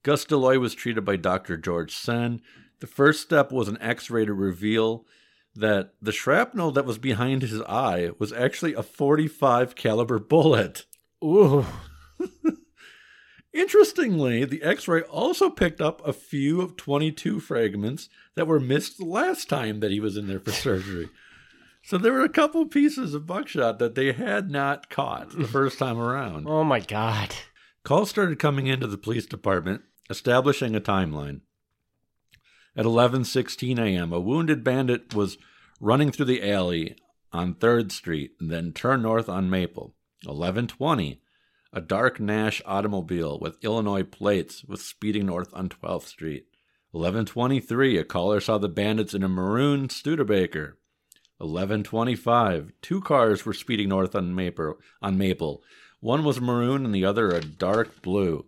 Gus 0.03 0.25
Deloy 0.25 0.59
was 0.59 0.75
treated 0.75 1.05
by 1.05 1.15
Dr. 1.15 1.57
George 1.57 1.95
Sen. 1.95 2.41
The 2.79 2.87
first 2.87 3.21
step 3.21 3.51
was 3.51 3.67
an 3.67 3.81
x 3.81 4.09
ray 4.09 4.25
to 4.25 4.33
reveal 4.33 5.05
that 5.55 5.93
the 6.01 6.11
shrapnel 6.11 6.71
that 6.71 6.85
was 6.85 6.97
behind 6.97 7.41
his 7.41 7.61
eye 7.61 8.11
was 8.19 8.33
actually 8.33 8.73
a 8.73 8.83
45 8.83 9.75
caliber 9.75 10.19
bullet. 10.19 10.85
Ooh. 11.23 11.65
Interestingly, 13.53 14.45
the 14.45 14.63
x-ray 14.63 15.03
also 15.03 15.51
picked 15.51 15.79
up 15.79 16.05
a 16.05 16.11
few 16.11 16.59
of 16.59 16.75
22 16.75 17.39
fragments 17.39 18.09
that 18.33 18.47
were 18.47 18.59
missed 18.59 18.97
the 18.97 19.05
last 19.05 19.47
time 19.47 19.79
that 19.79 19.91
he 19.91 19.99
was 19.99 20.17
in 20.17 20.27
there 20.27 20.39
for 20.39 20.51
surgery. 20.51 21.09
So 21.85 21.97
there 21.97 22.13
were 22.13 22.23
a 22.23 22.29
couple 22.29 22.65
pieces 22.65 23.13
of 23.13 23.27
buckshot 23.27 23.77
that 23.79 23.93
they 23.93 24.13
had 24.13 24.49
not 24.49 24.89
caught 24.89 25.31
the 25.31 25.47
first 25.47 25.77
time 25.77 25.99
around. 25.99 26.47
Oh 26.47 26.63
my 26.63 26.79
god. 26.79 27.35
Calls 27.83 28.09
started 28.09 28.39
coming 28.39 28.67
into 28.67 28.87
the 28.87 28.97
police 28.97 29.25
department, 29.25 29.81
establishing 30.09 30.75
a 30.75 30.81
timeline. 30.81 31.41
At 32.75 32.85
11:16 32.85 33.77
a.m., 33.77 34.13
a 34.13 34.19
wounded 34.19 34.63
bandit 34.63 35.13
was 35.13 35.37
running 35.81 36.11
through 36.11 36.25
the 36.25 36.49
alley 36.49 36.95
on 37.33 37.55
3rd 37.55 37.91
Street 37.91 38.31
and 38.39 38.49
then 38.49 38.71
turned 38.71 39.03
north 39.03 39.27
on 39.27 39.49
Maple. 39.49 39.93
11:20, 40.25 41.19
a 41.73 41.81
dark 41.81 42.17
Nash 42.17 42.61
automobile 42.65 43.37
with 43.37 43.61
Illinois 43.61 44.03
plates 44.03 44.63
was 44.63 44.85
speeding 44.85 45.25
north 45.25 45.53
on 45.53 45.67
12th 45.67 46.07
Street. 46.07 46.45
11:23, 46.93 47.99
a 47.99 48.05
caller 48.05 48.39
saw 48.39 48.57
the 48.57 48.69
bandits 48.69 49.13
in 49.13 49.23
a 49.23 49.27
maroon 49.27 49.89
Studebaker. 49.89 50.77
11:25, 51.41 52.71
two 52.81 53.01
cars 53.01 53.45
were 53.45 53.53
speeding 53.53 53.89
north 53.89 54.15
on 54.15 54.35
Maple. 54.35 54.77
On 55.01 55.17
Maple, 55.17 55.63
one 55.99 56.23
was 56.23 56.39
maroon 56.39 56.85
and 56.85 56.93
the 56.93 57.05
other 57.05 57.29
a 57.29 57.41
dark 57.41 58.01
blue. 58.01 58.45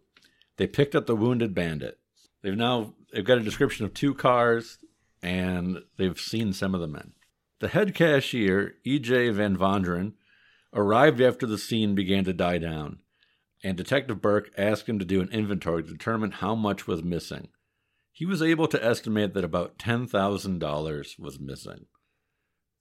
They 0.57 0.67
picked 0.67 0.95
up 0.95 1.05
the 1.05 1.15
wounded 1.15 1.53
bandit. 1.53 1.99
They've 2.41 2.55
now 2.55 2.93
they've 3.11 3.25
got 3.25 3.37
a 3.37 3.43
description 3.43 3.85
of 3.85 3.93
two 3.93 4.13
cars 4.13 4.77
and 5.21 5.79
they've 5.97 6.19
seen 6.19 6.53
some 6.53 6.75
of 6.75 6.81
the 6.81 6.87
men. 6.87 7.13
The 7.59 7.69
head 7.69 7.95
cashier, 7.95 8.75
E.J. 8.83 9.29
Van 9.29 9.57
Vonderen, 9.57 10.13
arrived 10.73 11.21
after 11.21 11.47
the 11.47 11.57
scene 11.57 11.95
began 11.95 12.25
to 12.25 12.33
die 12.33 12.57
down, 12.57 12.99
and 13.63 13.77
Detective 13.77 14.21
Burke 14.21 14.51
asked 14.57 14.87
him 14.87 14.99
to 14.99 15.05
do 15.05 15.21
an 15.21 15.29
inventory 15.29 15.83
to 15.83 15.89
determine 15.89 16.31
how 16.31 16.53
much 16.53 16.85
was 16.85 17.01
missing. 17.01 17.47
He 18.11 18.25
was 18.25 18.41
able 18.41 18.67
to 18.67 18.85
estimate 18.85 19.33
that 19.33 19.43
about 19.43 19.77
$10,000 19.79 21.19
was 21.19 21.39
missing. 21.39 21.85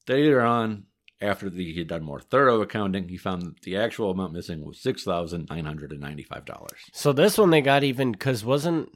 Later 0.09 0.41
on, 0.43 0.85
after 1.21 1.49
the, 1.49 1.73
he 1.73 1.79
had 1.79 1.89
done 1.89 2.03
more 2.05 2.21
thorough 2.21 2.61
accounting, 2.61 3.09
he 3.09 3.17
found 3.17 3.43
that 3.43 3.61
the 3.63 3.77
actual 3.77 4.11
amount 4.11 4.33
missing 4.35 4.65
was 4.65 4.79
$6,995. 4.83 6.69
So 6.93 7.13
this 7.13 7.39
one 7.39 7.51
they 7.51 7.61
got 7.63 7.85
even 7.85 8.13
because 8.13 8.45
wasn't 8.45 8.91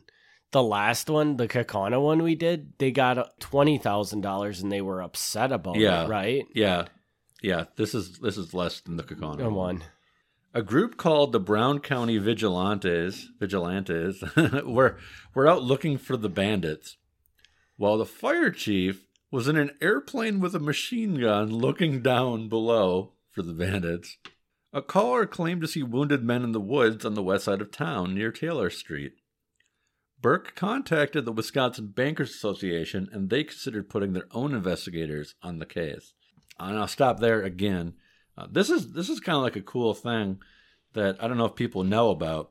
the 0.51 0.63
last 0.63 1.11
one, 1.11 1.37
the 1.37 1.49
Kaukauna 1.49 2.01
one 2.03 2.23
we 2.23 2.35
did, 2.35 2.73
they 2.79 2.91
got 2.91 3.39
twenty 3.41 3.79
thousand 3.79 4.23
dollars 4.23 4.61
and 4.63 4.73
they 4.73 4.81
were 4.81 5.03
upset 5.03 5.53
about 5.53 5.77
Yeah. 5.77 6.05
it, 6.05 6.09
right? 6.09 6.45
Yeah. 6.55 6.87
Yeah, 7.43 7.65
this 7.77 7.95
is 7.95 8.19
this 8.19 8.37
is 8.37 8.53
less 8.55 8.81
than 8.81 8.97
the 8.97 9.03
Kaukauna. 9.05 9.39
Come 9.41 9.59
on. 9.59 9.85
A 10.55 10.63
group 10.63 10.97
called 10.97 11.33
the 11.33 11.39
Brown 11.41 11.79
County 11.79 12.19
Vigilantes, 12.19 13.29
Vigilantes, 13.39 14.25
were 14.65 14.99
were 15.35 15.47
out 15.47 15.63
looking 15.63 15.99
for 15.99 16.17
the 16.17 16.31
bandits, 16.31 16.97
while 17.77 17.99
the 17.99 18.07
fire 18.07 18.51
chief 18.51 19.07
was 19.31 19.49
in 19.49 19.57
an 19.57 19.73
airplane 19.81 20.41
with 20.41 20.55
a 20.55 20.61
machine 20.61 21.21
gun 21.21 21.51
looking 21.51 22.01
down 22.01 22.49
below 22.49 23.13
for 23.31 23.43
the 23.43 23.53
bandits. 23.53 24.17
A 24.73 24.83
caller 24.83 25.27
claimed 25.27 25.63
to 25.63 25.69
see 25.69 25.83
wounded 25.83 26.23
men 26.23 26.43
in 26.43 26.53
the 26.53 26.61
woods 26.61 27.05
on 27.05 27.15
the 27.15 27.23
west 27.23 27.45
side 27.45 27.61
of 27.61 27.71
town 27.71 28.15
near 28.15 28.31
Taylor 28.31 28.71
Street. 28.71 29.13
Burke 30.21 30.55
contacted 30.55 31.25
the 31.25 31.33
Wisconsin 31.33 31.89
Bankers 31.89 32.31
Association 32.31 33.09
and 33.13 33.31
they 33.31 33.45
considered 33.45 33.89
putting 33.89 34.13
their 34.13 34.27
own 34.33 34.53
investigators 34.53 35.35
on 35.43 35.59
the 35.59 35.67
case. 35.67 36.13
And 36.59 36.77
I'll 36.77 36.89
stop 36.89 37.21
there 37.21 37.43
again. 37.43 37.95
Uh, 38.37 38.47
this 38.51 38.69
is 38.69 38.93
this 38.93 39.09
is 39.09 39.21
kind 39.21 39.37
of 39.37 39.43
like 39.43 39.57
a 39.57 39.61
cool 39.61 39.95
thing 39.95 40.41
that 40.95 41.23
I 41.23 41.29
don't 41.29 41.39
know 41.39 41.47
if 41.47 41.55
people 41.55 41.85
know 41.85 42.11
about. 42.11 42.51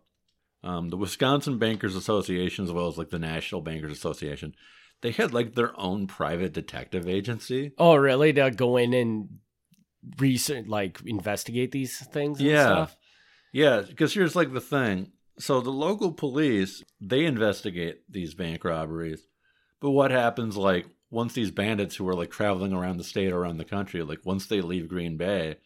Um, 0.64 0.90
the 0.90 0.98
Wisconsin 0.98 1.60
Bankers 1.60 1.96
Association, 1.96 2.66
as 2.66 2.72
well 2.72 2.88
as 2.88 2.98
like 2.98 3.10
the 3.10 3.20
National 3.20 3.62
Bankers 3.62 3.92
Association, 3.92 4.56
they 5.02 5.12
had 5.12 5.34
like 5.34 5.56
their 5.56 5.78
own 5.80 6.08
private 6.08 6.54
detective 6.54 7.08
agency. 7.08 7.72
Oh, 7.78 7.96
really? 7.96 8.34
To 8.34 8.52
go 8.52 8.78
in 8.78 8.94
and 8.94 9.30
research, 10.18 10.68
like 10.68 11.00
investigate 11.06 11.72
these 11.72 11.98
things? 12.08 12.40
And 12.40 12.50
Yeah. 12.50 12.66
Stuff? 12.66 12.98
Yeah, 13.54 13.82
because 13.88 14.14
here's 14.14 14.36
like 14.36 14.54
the 14.54 14.62
thing. 14.62 15.12
So 15.40 15.62
the 15.62 15.70
local 15.72 16.12
police, 16.12 16.84
they 17.00 17.26
investigate 17.26 18.02
these 18.10 18.34
bank 18.34 18.64
robberies. 18.64 19.28
But 19.80 19.92
what 19.92 20.12
happens 20.12 20.58
like 20.58 20.88
once 21.10 21.34
these 21.34 21.52
bandits 21.52 21.96
who 21.96 22.08
are 22.10 22.16
like 22.16 22.32
traveling 22.32 22.74
around 22.74 22.98
the 22.98 23.04
state 23.04 23.32
or 23.32 23.38
around 23.40 23.58
the 23.58 23.66
country, 23.66 24.02
like 24.04 24.26
once 24.26 24.48
they 24.48 24.62
leave 24.62 24.90
Green 24.90 25.16
Bay, 25.18 25.58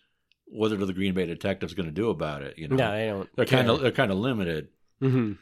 what 0.45 0.71
are 0.71 0.85
the 0.85 0.93
Green 0.93 1.13
Bay 1.13 1.25
detectives 1.25 1.73
going 1.73 1.85
to 1.87 1.91
do 1.93 2.09
about 2.09 2.41
it? 2.43 2.57
You 2.57 2.67
know, 2.67 2.75
No, 2.75 2.91
I 2.91 3.05
don't. 3.07 3.29
they're 3.35 3.45
kind 3.45 3.69
of 3.69 3.79
they're 3.81 3.91
kind 3.91 4.11
of 4.11 4.17
limited. 4.17 4.67
hmm 4.99 5.33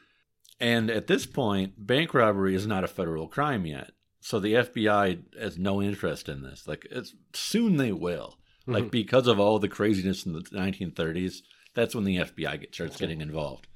And 0.60 0.89
at 0.89 1.08
this 1.08 1.25
point, 1.25 1.86
bank 1.88 2.13
robbery 2.13 2.54
is 2.56 2.68
not 2.68 2.84
a 2.84 2.88
federal 2.88 3.28
crime 3.28 3.66
yet. 3.66 3.92
So 4.20 4.39
the 4.39 4.54
FBI 4.56 5.39
has 5.39 5.58
no 5.58 5.82
interest 5.82 6.28
in 6.28 6.42
this. 6.44 6.68
Like 6.68 6.86
it's 6.92 7.16
soon 7.34 7.78
they 7.78 7.92
will. 7.94 8.38
Like 8.68 8.86
Mhm. 8.86 8.92
because 8.92 9.28
of 9.28 9.39
all 9.39 9.58
the 9.60 9.70
craziness 9.70 10.25
in 10.25 10.34
the 10.34 10.44
1930s, 10.51 11.42
that's 11.74 11.96
when 11.96 12.04
the 12.04 12.18
FBI 12.18 12.58
get, 12.58 12.74
starts 12.75 12.98
getting 12.98 13.22
involved. 13.22 13.68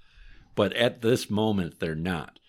But 0.55 0.73
at 0.73 1.01
this 1.01 1.29
moment, 1.29 1.79
they're 1.79 1.95
not. 1.95 2.39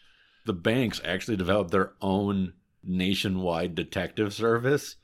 The 0.45 0.53
banks 0.53 1.01
actually 1.05 1.37
developed 1.37 1.71
their 1.71 1.93
own 2.03 2.55
nationwide 2.83 3.75
detective 3.75 4.35
service 4.35 4.97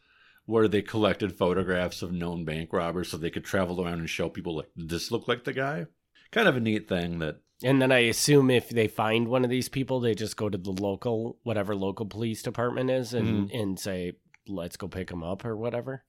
where 0.44 0.68
they 0.68 0.82
collected 0.82 1.38
photographs 1.38 2.02
of 2.02 2.12
known 2.12 2.44
bank 2.44 2.72
robbers 2.72 3.08
so 3.08 3.16
they 3.16 3.30
could 3.30 3.44
travel 3.44 3.80
around 3.80 4.00
and 4.00 4.10
show 4.10 4.28
people 4.28 4.56
like 4.56 4.68
"Does 4.76 4.88
this 4.88 5.10
look 5.12 5.28
like 5.28 5.44
the 5.44 5.52
guy. 5.52 5.86
Kind 6.32 6.48
of 6.48 6.56
a 6.56 6.60
neat 6.60 6.88
thing 6.88 7.20
that 7.20 7.40
And 7.62 7.80
then 7.82 7.92
I 7.92 7.98
assume 8.00 8.50
if 8.50 8.70
they 8.70 8.88
find 8.88 9.28
one 9.28 9.44
of 9.44 9.50
these 9.50 9.68
people, 9.68 10.00
they 10.00 10.14
just 10.14 10.36
go 10.36 10.48
to 10.48 10.56
the 10.56 10.70
local, 10.70 11.38
whatever 11.42 11.74
local 11.76 12.06
police 12.06 12.42
department 12.42 12.90
is, 12.90 13.12
and 13.12 13.50
Mm-hmm. 13.50 13.56
and 13.56 13.78
say, 13.78 14.12
"Let's 14.46 14.76
go 14.76 14.88
pick 14.88 15.08
them 15.08 15.22
up" 15.22 15.44
or 15.44 15.56
whatever. 15.56 16.04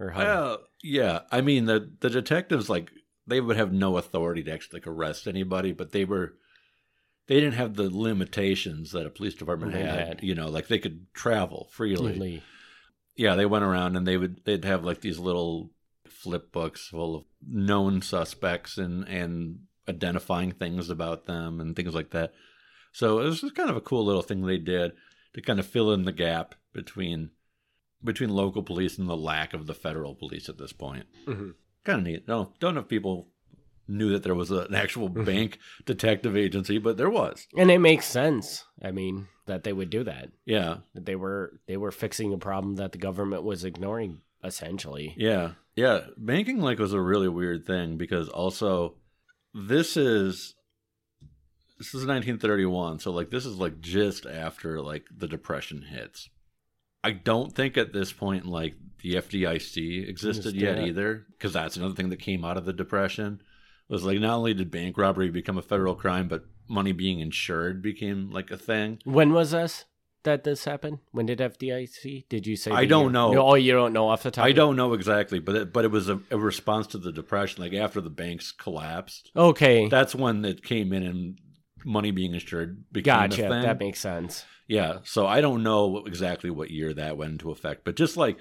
Or 0.00 0.10
how? 0.10 0.18
Well, 0.20 0.58
yeah. 0.82 1.20
I 1.30 1.40
mean, 1.42 1.66
the 1.66 1.90
the 2.00 2.08
detectives 2.08 2.70
like 2.70 2.90
they 3.26 3.40
would 3.40 3.56
have 3.56 3.72
no 3.72 3.98
authority 3.98 4.42
to 4.44 4.50
actually 4.52 4.80
like 4.80 4.86
arrest 4.86 5.26
anybody, 5.26 5.72
but 5.72 5.92
they 5.92 6.04
were 6.06 6.34
they 7.26 7.34
didn't 7.34 7.54
have 7.54 7.74
the 7.74 7.90
limitations 7.90 8.92
that 8.92 9.04
a 9.04 9.10
police 9.10 9.34
department 9.34 9.74
had, 9.74 10.06
had. 10.06 10.22
You 10.22 10.34
know, 10.34 10.48
like 10.48 10.68
they 10.68 10.78
could 10.78 11.12
travel 11.12 11.68
freely. 11.70 12.12
Really? 12.12 12.42
Yeah, 13.14 13.34
they 13.34 13.44
went 13.44 13.64
around 13.64 13.96
and 13.96 14.06
they 14.06 14.16
would 14.16 14.40
they'd 14.44 14.64
have 14.64 14.84
like 14.84 15.02
these 15.02 15.18
little 15.18 15.70
flip 16.08 16.50
books 16.50 16.88
full 16.88 17.14
of 17.16 17.24
known 17.46 18.00
suspects 18.00 18.78
and 18.78 19.06
and 19.06 19.58
identifying 19.88 20.52
things 20.52 20.90
about 20.90 21.24
them 21.26 21.60
and 21.60 21.74
things 21.74 21.94
like 21.94 22.10
that. 22.10 22.32
So 22.92 23.20
it 23.20 23.24
was 23.24 23.40
just 23.40 23.54
kind 23.54 23.70
of 23.70 23.76
a 23.76 23.80
cool 23.80 24.04
little 24.04 24.22
thing 24.22 24.42
they 24.46 24.58
did 24.58 24.92
to 25.34 25.40
kind 25.42 25.58
of 25.58 25.66
fill 25.66 25.92
in 25.92 26.04
the 26.04 26.12
gap 26.12 26.54
between 26.72 27.30
between 28.02 28.30
local 28.30 28.62
police 28.62 28.96
and 28.96 29.08
the 29.08 29.16
lack 29.16 29.52
of 29.54 29.66
the 29.66 29.74
federal 29.74 30.14
police 30.14 30.48
at 30.48 30.56
this 30.58 30.72
point. 30.72 31.06
Mhm. 31.26 31.54
Kind 31.84 31.98
of 32.00 32.04
neat. 32.04 32.26
Don't 32.26 32.58
don't 32.60 32.74
know 32.74 32.80
if 32.80 32.88
people 32.88 33.28
knew 33.88 34.10
that 34.10 34.22
there 34.22 34.34
was 34.34 34.50
an 34.50 34.74
actual 34.74 35.08
Mhm. 35.10 35.24
bank 35.24 35.58
detective 35.86 36.36
agency, 36.36 36.78
but 36.78 36.96
there 36.96 37.10
was. 37.10 37.48
And 37.56 37.70
it 37.70 37.78
makes 37.80 38.04
sense. 38.06 38.64
I 38.82 38.90
mean, 38.92 39.28
that 39.46 39.64
they 39.64 39.72
would 39.72 39.90
do 39.90 40.04
that. 40.04 40.30
Yeah, 40.44 40.78
they 40.94 41.16
were 41.16 41.58
they 41.66 41.76
were 41.76 41.90
fixing 41.90 42.32
a 42.32 42.38
problem 42.38 42.76
that 42.76 42.92
the 42.92 42.98
government 42.98 43.42
was 43.42 43.64
ignoring, 43.64 44.20
essentially. 44.44 45.14
Yeah. 45.16 45.52
Yeah. 45.74 46.06
Banking 46.16 46.60
like 46.60 46.78
was 46.78 46.92
a 46.92 47.00
really 47.00 47.28
weird 47.28 47.66
thing 47.66 47.96
because 47.96 48.28
also 48.28 48.96
this 49.54 49.96
is 49.96 50.54
this 51.78 51.88
is 51.88 52.06
1931, 52.06 52.98
so 52.98 53.12
like 53.12 53.30
this 53.30 53.46
is 53.46 53.56
like 53.56 53.80
just 53.80 54.26
after 54.26 54.80
like 54.80 55.04
the 55.16 55.28
depression 55.28 55.82
hits. 55.82 56.28
I 57.04 57.12
don't 57.12 57.54
think 57.54 57.76
at 57.76 57.92
this 57.92 58.12
point 58.12 58.46
like 58.46 58.74
the 59.02 59.14
FDIC 59.14 60.08
existed 60.08 60.56
yet 60.56 60.78
Yeah. 60.78 60.86
either 60.86 61.26
because 61.30 61.52
that's 61.52 61.76
another 61.76 61.94
thing 61.94 62.08
that 62.08 62.16
came 62.18 62.44
out 62.44 62.56
of 62.56 62.64
the 62.64 62.72
depression 62.72 63.40
was 63.88 64.04
like 64.04 64.18
not 64.18 64.38
only 64.38 64.54
did 64.54 64.70
bank 64.70 64.98
robbery 64.98 65.30
become 65.30 65.56
a 65.56 65.62
federal 65.62 65.94
crime 65.94 66.26
but 66.28 66.44
money 66.68 66.92
being 66.92 67.20
insured 67.20 67.80
became 67.80 68.30
like 68.32 68.50
a 68.50 68.58
thing. 68.58 68.98
When 69.04 69.32
was 69.32 69.52
this? 69.52 69.84
That 70.24 70.44
this 70.44 70.64
happened? 70.64 70.98
When 71.12 71.26
did 71.26 71.38
FDIC? 71.38 72.28
Did 72.28 72.46
you 72.46 72.56
say? 72.56 72.70
I 72.70 72.84
don't 72.84 73.04
year? 73.04 73.10
know. 73.12 73.32
No, 73.32 73.46
oh, 73.48 73.54
you 73.54 73.72
don't 73.72 73.92
know 73.92 74.08
off 74.08 74.22
the 74.22 74.30
top. 74.30 74.44
I 74.44 74.52
don't 74.52 74.76
know 74.76 74.92
exactly, 74.92 75.38
but 75.38 75.54
it, 75.54 75.72
but 75.72 75.84
it 75.84 75.90
was 75.90 76.08
a, 76.08 76.20
a 76.30 76.38
response 76.38 76.88
to 76.88 76.98
the 76.98 77.12
depression, 77.12 77.62
like 77.62 77.72
after 77.72 78.00
the 78.00 78.10
banks 78.10 78.52
collapsed. 78.52 79.30
Okay, 79.36 79.88
That's 79.88 80.14
when 80.14 80.44
it 80.44 80.62
came 80.62 80.92
in 80.92 81.02
and 81.02 81.38
money 81.84 82.10
being 82.10 82.34
insured 82.34 82.84
became 82.92 83.14
a 83.14 83.28
gotcha. 83.28 83.48
thing. 83.48 83.62
That 83.62 83.78
makes 83.78 84.00
sense. 84.00 84.44
Yeah, 84.66 84.98
so 85.04 85.26
I 85.26 85.40
don't 85.40 85.62
know 85.62 86.04
exactly 86.04 86.50
what 86.50 86.70
year 86.70 86.92
that 86.94 87.16
went 87.16 87.32
into 87.32 87.50
effect, 87.50 87.84
but 87.84 87.96
just 87.96 88.16
like 88.16 88.36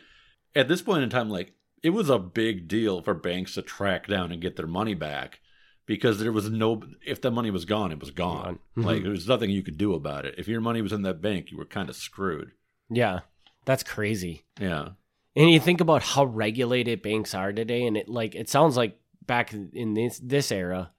at 0.55 0.67
this 0.67 0.81
point 0.81 1.03
in 1.03 1.10
time, 1.10 1.29
like 1.29 1.53
it 1.84 1.91
was 1.91 2.10
a 2.10 2.19
big 2.19 2.67
deal 2.67 3.01
for 3.01 3.13
banks 3.13 3.53
to 3.53 3.62
track 3.62 4.07
down 4.07 4.31
and 4.31 4.41
get 4.41 4.55
their 4.55 4.67
money 4.67 4.93
back 4.93 5.39
because 5.88 6.20
there 6.20 6.32
was 6.32 6.50
no 6.51 6.84
if 7.03 7.22
the 7.22 7.32
money 7.32 7.50
was 7.50 7.65
gone, 7.65 7.91
it 7.91 8.00
was 8.00 8.12
gone. 8.12 8.60
Gone. 8.75 8.86
Like 8.86 8.98
mm-hmm. 8.98 9.03
there 9.03 9.12
was 9.12 9.27
nothing 9.27 9.50
you 9.50 9.63
could 9.63 9.77
do 9.77 9.96
about 9.96 10.25
it. 10.25 10.36
If 10.38 10.48
your 10.48 10.62
money 10.62 10.84
was 10.84 10.94
in 10.94 11.01
that 11.01 11.22
bank, 11.22 11.50
you 11.50 11.58
were 11.58 11.65
kind 11.65 11.89
of 11.89 11.96
screwed. 11.96 12.51
Yeah, 12.89 13.22
that's 13.65 13.84
crazy. 13.84 14.46
Yeah, 14.60 14.89
And 15.36 15.50
you 15.50 15.60
think 15.60 15.82
about 15.82 16.03
how 16.03 16.25
regulated 16.25 17.01
banks 17.01 17.34
are 17.34 17.51
today, 17.51 17.88
and 17.88 17.98
it 17.98 18.08
like 18.08 18.36
it 18.36 18.50
sounds 18.50 18.77
like 18.77 19.00
back 19.25 19.53
in 19.53 19.96
this 19.96 20.20
this 20.24 20.51
era, 20.51 20.91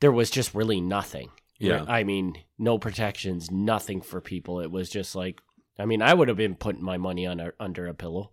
there 0.00 0.12
was 0.12 0.28
just 0.28 0.54
really 0.54 0.80
nothing. 0.80 1.30
yeah, 1.58 1.84
I 1.88 2.04
mean, 2.04 2.36
no 2.58 2.78
protections, 2.78 3.50
nothing 3.50 4.02
for 4.02 4.20
people. 4.20 4.60
It 4.60 4.70
was 4.70 4.90
just 4.90 5.14
like, 5.14 5.40
I 5.78 5.86
mean, 5.86 6.02
I 6.02 6.12
would 6.12 6.28
have 6.28 6.36
been 6.36 6.54
putting 6.54 6.82
my 6.82 6.98
money 6.98 7.26
on 7.26 7.40
a, 7.40 7.52
under 7.58 7.86
a 7.86 7.94
pillow 7.94 8.32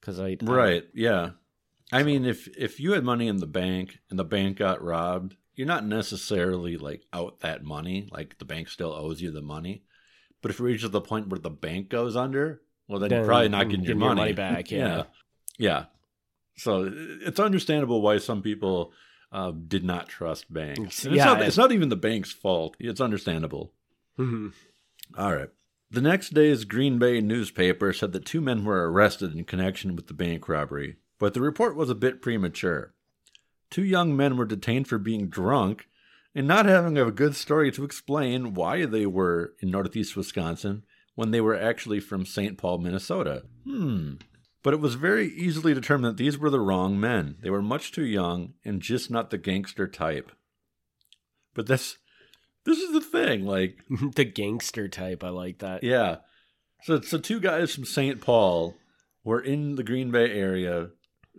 because 0.00 0.20
I 0.20 0.36
right. 0.42 0.84
Yeah, 0.94 1.30
I 1.92 2.02
mean, 2.02 2.24
if 2.24 2.48
if 2.56 2.80
you 2.80 2.92
had 2.92 3.04
money 3.04 3.28
in 3.28 3.36
the 3.36 3.46
bank 3.46 3.98
and 4.10 4.18
the 4.18 4.24
bank 4.24 4.56
got 4.56 4.82
robbed, 4.82 5.36
you're 5.54 5.66
not 5.66 5.84
necessarily 5.84 6.76
like 6.78 7.04
out 7.12 7.40
that 7.40 7.62
money. 7.62 8.08
Like 8.10 8.38
the 8.38 8.44
bank 8.44 8.68
still 8.68 8.92
owes 8.92 9.20
you 9.20 9.30
the 9.30 9.42
money. 9.42 9.84
But 10.40 10.50
if 10.50 10.58
it 10.58 10.64
reaches 10.64 10.90
the 10.90 11.00
point 11.00 11.28
where 11.28 11.38
the 11.38 11.50
bank 11.50 11.88
goes 11.88 12.16
under, 12.16 12.62
well, 12.88 12.98
then, 12.98 13.10
you're 13.10 13.24
probably 13.24 13.48
not 13.48 13.68
getting 13.68 13.84
your 13.84 13.94
getting 13.94 14.00
your 14.00 14.08
money, 14.08 14.20
money 14.20 14.32
back, 14.32 14.70
yeah. 14.70 14.96
yeah. 14.96 15.04
Yeah. 15.58 15.84
So 16.56 16.90
it's 16.92 17.38
understandable 17.38 18.02
why 18.02 18.18
some 18.18 18.42
people 18.42 18.92
uh, 19.30 19.52
did 19.52 19.84
not 19.84 20.08
trust 20.08 20.52
banks. 20.52 21.04
And 21.04 21.14
It's, 21.14 21.24
Yeah, 21.24 21.34
not, 21.34 21.42
it's 21.42 21.56
not 21.56 21.72
even 21.72 21.88
the 21.88 21.96
bank's 21.96 22.32
fault. 22.32 22.76
It's 22.80 23.00
understandable. 23.00 23.72
Mhm. 24.18 24.52
All 25.16 25.34
right. 25.34 25.48
The 25.90 26.00
next 26.00 26.30
day's 26.30 26.64
Green 26.64 26.98
Bay 26.98 27.20
newspaper 27.20 27.92
said 27.92 28.12
that 28.12 28.24
two 28.24 28.40
men 28.40 28.64
were 28.64 28.90
arrested 28.90 29.34
in 29.34 29.44
connection 29.44 29.94
with 29.94 30.06
the 30.06 30.14
bank 30.14 30.48
robbery, 30.48 30.96
but 31.18 31.34
the 31.34 31.40
report 31.40 31.76
was 31.76 31.90
a 31.90 31.94
bit 31.94 32.22
premature. 32.22 32.94
Two 33.70 33.84
young 33.84 34.16
men 34.16 34.36
were 34.36 34.44
detained 34.44 34.88
for 34.88 34.98
being 34.98 35.28
drunk 35.28 35.86
and 36.34 36.46
not 36.46 36.66
having 36.66 36.98
a 36.98 37.10
good 37.10 37.34
story 37.36 37.70
to 37.72 37.84
explain 37.84 38.54
why 38.54 38.84
they 38.84 39.06
were 39.06 39.54
in 39.60 39.70
northeast 39.70 40.16
Wisconsin 40.16 40.84
when 41.14 41.30
they 41.30 41.40
were 41.40 41.58
actually 41.58 42.00
from 42.00 42.24
St. 42.24 42.56
Paul, 42.56 42.78
Minnesota. 42.78 43.44
Hmm. 43.64 44.14
But 44.62 44.74
it 44.74 44.80
was 44.80 44.94
very 44.94 45.26
easily 45.28 45.74
determined 45.74 46.12
that 46.12 46.22
these 46.22 46.38
were 46.38 46.50
the 46.50 46.60
wrong 46.60 46.98
men. 46.98 47.36
They 47.42 47.50
were 47.50 47.62
much 47.62 47.92
too 47.92 48.04
young 48.04 48.54
and 48.64 48.80
just 48.80 49.10
not 49.10 49.30
the 49.30 49.38
gangster 49.38 49.88
type. 49.88 50.32
But 51.54 51.66
this 51.66 51.98
this 52.64 52.78
is 52.78 52.92
the 52.92 53.00
thing, 53.00 53.44
like 53.44 53.78
the 54.14 54.24
gangster 54.24 54.88
type. 54.88 55.24
I 55.24 55.30
like 55.30 55.58
that. 55.58 55.82
yeah. 55.82 56.18
So 56.84 57.00
so 57.00 57.18
two 57.18 57.40
guys 57.40 57.74
from 57.74 57.84
St. 57.84 58.20
Paul 58.20 58.74
were 59.24 59.40
in 59.40 59.74
the 59.74 59.84
Green 59.84 60.10
Bay 60.10 60.30
area 60.30 60.90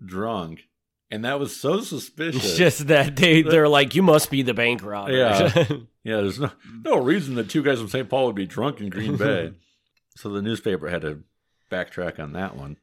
drunk, 0.03 0.67
and 1.12 1.25
that 1.25 1.39
was 1.39 1.55
so 1.55 1.81
suspicious. 1.81 2.43
It's 2.43 2.57
just 2.57 2.88
that 2.88 3.15
they 3.15 3.41
they're 3.41 3.69
like, 3.69 3.95
you 3.95 4.03
must 4.03 4.31
be 4.31 4.41
the 4.41 4.53
bank 4.53 4.83
robber. 4.83 5.12
Yeah. 5.12 5.51
yeah, 6.03 6.17
there's 6.17 6.39
no 6.39 6.51
no 6.83 6.97
reason 6.97 7.35
that 7.35 7.50
two 7.50 7.63
guys 7.63 7.79
from 7.79 7.89
St. 7.89 8.09
Paul 8.09 8.27
would 8.27 8.35
be 8.35 8.45
drunk 8.45 8.79
in 8.79 8.89
Green 8.89 9.17
Bay. 9.17 9.53
so 10.15 10.29
the 10.29 10.41
newspaper 10.41 10.89
had 10.89 11.01
to 11.01 11.23
backtrack 11.71 12.19
on 12.19 12.33
that 12.33 12.55
one. 12.55 12.77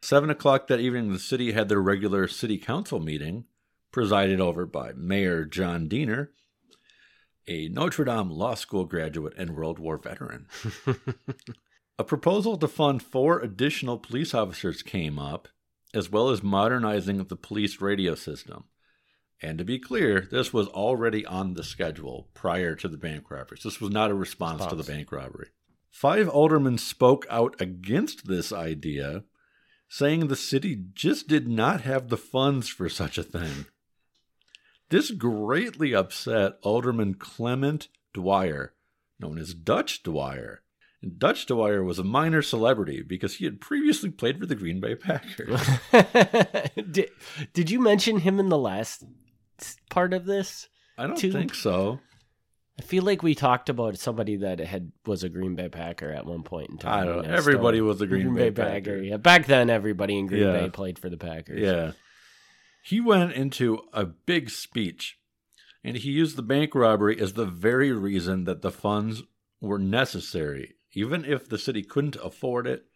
Seven 0.00 0.30
o'clock 0.30 0.66
that 0.66 0.80
evening, 0.80 1.12
the 1.12 1.18
city 1.18 1.52
had 1.52 1.68
their 1.68 1.80
regular 1.80 2.26
city 2.26 2.58
council 2.58 2.98
meeting, 2.98 3.44
presided 3.92 4.40
over 4.40 4.66
by 4.66 4.92
Mayor 4.96 5.44
John 5.44 5.86
Diener, 5.86 6.32
a 7.46 7.68
Notre 7.68 8.04
Dame 8.04 8.30
Law 8.30 8.54
School 8.54 8.84
graduate 8.84 9.34
and 9.36 9.54
World 9.54 9.78
War 9.78 9.96
veteran. 9.98 10.46
A 11.98 12.04
proposal 12.04 12.56
to 12.56 12.66
fund 12.66 13.00
four 13.00 13.38
additional 13.38 13.98
police 13.98 14.34
officers 14.34 14.82
came 14.82 15.18
up, 15.18 15.46
as 15.94 16.10
well 16.10 16.30
as 16.30 16.42
modernizing 16.42 17.22
the 17.24 17.36
police 17.36 17.80
radio 17.80 18.14
system. 18.14 18.64
And 19.40 19.58
to 19.58 19.64
be 19.64 19.78
clear, 19.78 20.28
this 20.30 20.52
was 20.52 20.68
already 20.68 21.26
on 21.26 21.54
the 21.54 21.64
schedule 21.64 22.28
prior 22.32 22.76
to 22.76 22.88
the 22.88 22.96
bank 22.96 23.30
robberies. 23.30 23.64
This 23.64 23.80
was 23.80 23.90
not 23.90 24.10
a 24.10 24.14
response, 24.14 24.64
to 24.66 24.76
the 24.76 24.84
bank 24.84 25.10
robbery. 25.10 25.48
Five 25.90 26.28
aldermen 26.28 26.78
spoke 26.78 27.26
out 27.28 27.60
against 27.60 28.26
this 28.28 28.52
idea, 28.52 29.24
saying 29.88 30.28
the 30.28 30.36
city 30.36 30.84
just 30.94 31.28
did 31.28 31.48
not 31.48 31.82
have 31.82 32.08
the 32.08 32.16
funds 32.16 32.68
for 32.68 32.88
such 32.88 33.18
a 33.18 33.22
thing. 33.22 33.66
This 34.88 35.10
greatly 35.10 35.94
upset 35.94 36.58
Alderman 36.62 37.14
Clement 37.14 37.88
Dwyer, 38.14 38.74
known 39.18 39.38
as 39.38 39.54
Dutch 39.54 40.02
Dwyer. 40.02 40.61
And 41.02 41.18
Dutch 41.18 41.46
Dwyer 41.46 41.82
was 41.82 41.98
a 41.98 42.04
minor 42.04 42.42
celebrity 42.42 43.02
because 43.02 43.34
he 43.36 43.44
had 43.44 43.60
previously 43.60 44.10
played 44.10 44.38
for 44.38 44.46
the 44.46 44.54
Green 44.54 44.80
Bay 44.80 44.94
Packers. 44.94 45.60
did, 46.90 47.10
did 47.52 47.70
you 47.70 47.80
mention 47.80 48.18
him 48.18 48.38
in 48.38 48.48
the 48.48 48.58
last 48.58 49.04
part 49.90 50.14
of 50.14 50.26
this? 50.26 50.68
I 50.96 51.06
don't 51.08 51.18
think 51.18 51.54
so. 51.54 51.98
I 52.78 52.82
feel 52.82 53.02
like 53.02 53.22
we 53.22 53.34
talked 53.34 53.68
about 53.68 53.98
somebody 53.98 54.36
that 54.36 54.58
had 54.60 54.92
was 55.04 55.24
a 55.24 55.28
Green 55.28 55.54
Bay 55.56 55.68
Packer 55.68 56.10
at 56.10 56.24
one 56.24 56.42
point 56.42 56.70
in 56.70 56.78
time. 56.78 57.02
I 57.02 57.04
don't 57.04 57.26
know. 57.26 57.34
Everybody 57.34 57.78
still- 57.78 57.86
was 57.86 58.00
a 58.00 58.06
Green, 58.06 58.34
Bay, 58.34 58.50
Packer. 58.50 58.96
Yeah, 58.96 59.18
back 59.18 59.46
then 59.46 59.70
everybody 59.70 60.18
in 60.18 60.26
Green 60.26 60.42
Yeah. 60.42 60.52
Bay 60.52 60.70
played 60.70 60.98
for 60.98 61.10
the 61.10 61.18
Packers. 61.18 61.60
Yeah. 61.60 61.92
He 62.84 63.00
went 63.00 63.32
into 63.32 63.80
a 63.92 64.06
big 64.06 64.50
speech 64.50 65.18
and 65.84 65.96
he 65.96 66.10
used 66.10 66.36
the 66.36 66.42
bank 66.42 66.74
robbery 66.74 67.20
as 67.20 67.34
the 67.34 67.46
very 67.46 67.92
reason 67.92 68.44
that 68.44 68.62
the 68.62 68.70
funds 68.72 69.22
were 69.60 69.78
necessary. 69.78 70.74
Even 70.94 71.24
if 71.24 71.48
the 71.48 71.58
city 71.58 71.82
couldn't 71.82 72.16
afford 72.22 72.66
it, 72.66 72.86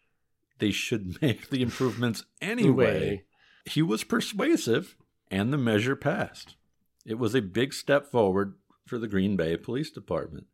they 0.59 0.71
should 0.71 1.19
make 1.21 1.49
the 1.49 1.61
improvements 1.61 2.23
anyway. 2.41 3.23
He 3.65 3.81
was 3.81 4.03
persuasive 4.03 4.95
and 5.29 5.51
the 5.51 5.57
measure 5.57 5.95
passed. 5.95 6.55
It 7.05 7.17
was 7.17 7.35
a 7.35 7.41
big 7.41 7.73
step 7.73 8.05
forward 8.05 8.55
for 8.85 8.97
the 8.97 9.07
Green 9.07 9.35
Bay 9.35 9.57
Police 9.57 9.91
Department. 9.91 10.45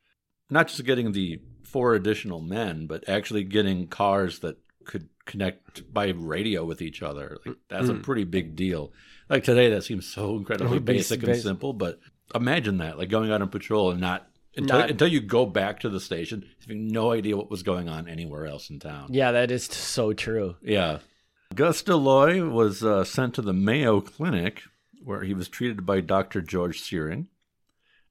Not 0.50 0.68
just 0.68 0.84
getting 0.86 1.12
the 1.12 1.42
four 1.64 1.94
additional 1.94 2.42
men, 2.42 2.88
but 2.88 3.08
actually 3.08 3.44
getting 3.44 3.88
cars 3.88 4.40
that 4.40 4.58
could 4.86 5.10
connect 5.26 5.92
by 5.94 6.10
radio 6.10 6.66
with 6.66 6.82
each 6.82 7.02
other. 7.02 7.38
Like, 7.46 7.56
mm-hmm. 7.56 7.62
that's 7.70 7.90
a 7.90 7.96
pretty 7.96 8.24
big 8.24 8.56
deal. 8.56 8.92
Like 9.30 9.44
today, 9.44 9.70
that 9.70 9.84
seems 9.84 10.08
so 10.08 10.38
incredibly 10.38 10.80
Basic- 10.80 11.22
basic 11.22 11.36
and 11.36 11.42
simple, 11.42 11.74
but 11.74 12.00
imagine 12.36 12.78
that, 12.78 12.98
like 12.98 13.10
going 13.10 13.32
out 13.32 13.42
on 13.42 13.50
patrol 13.50 13.92
and 13.92 14.02
not 14.02 14.28
until, 14.56 14.80
Not- 14.80 14.90
until 14.92 15.08
you 15.08 15.22
go 15.22 15.46
back 15.46 15.80
to 15.82 15.90
the 15.90 16.00
station, 16.00 16.46
having 16.62 16.88
no 16.88 17.12
idea 17.12 17.38
what 17.38 17.50
was 17.50 17.64
going 17.64 17.90
on 17.90 18.08
anywhere 18.08 18.46
else 18.46 18.70
in 18.70 18.80
town. 18.80 19.08
Yeah, 19.12 19.32
that 19.32 19.52
is 19.52 19.66
so 19.66 20.14
true. 20.14 20.56
Yeah. 20.62 21.00
Gus 21.56 21.84
Deloy 21.84 22.50
was 22.52 22.84
uh, 22.84 23.04
sent 23.04 23.36
to 23.36 23.42
the 23.42 23.54
Mayo 23.54 24.02
Clinic 24.02 24.64
where 25.04 25.24
he 25.24 25.34
was 25.34 25.50
treated 25.50 25.86
by 25.86 26.02
Dr. 26.02 26.42
George 26.42 26.80
Searing. 26.82 27.28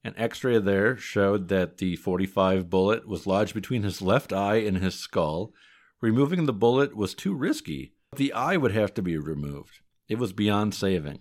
An 0.05 0.14
x 0.16 0.42
ray 0.42 0.59
there 0.59 0.96
showed 0.96 1.48
that 1.48 1.78
the 1.78 1.96
45 1.96 2.68
bullet 2.68 3.07
was 3.07 3.26
lodged 3.26 3.55
between 3.55 3.83
his 3.83 4.02
left 4.02 4.33
eye 4.33 4.57
and 4.57 4.78
his 4.78 4.94
skull. 4.96 5.52
Removing 6.00 6.46
the 6.46 6.52
bullet 6.52 6.96
was 6.96 7.14
too 7.14 7.35
risky. 7.35 7.92
The 8.16 8.33
eye 8.33 8.57
would 8.57 8.72
have 8.72 8.92
to 8.94 9.02
be 9.02 9.16
removed. 9.16 9.78
It 10.09 10.18
was 10.18 10.33
beyond 10.33 10.74
saving. 10.74 11.20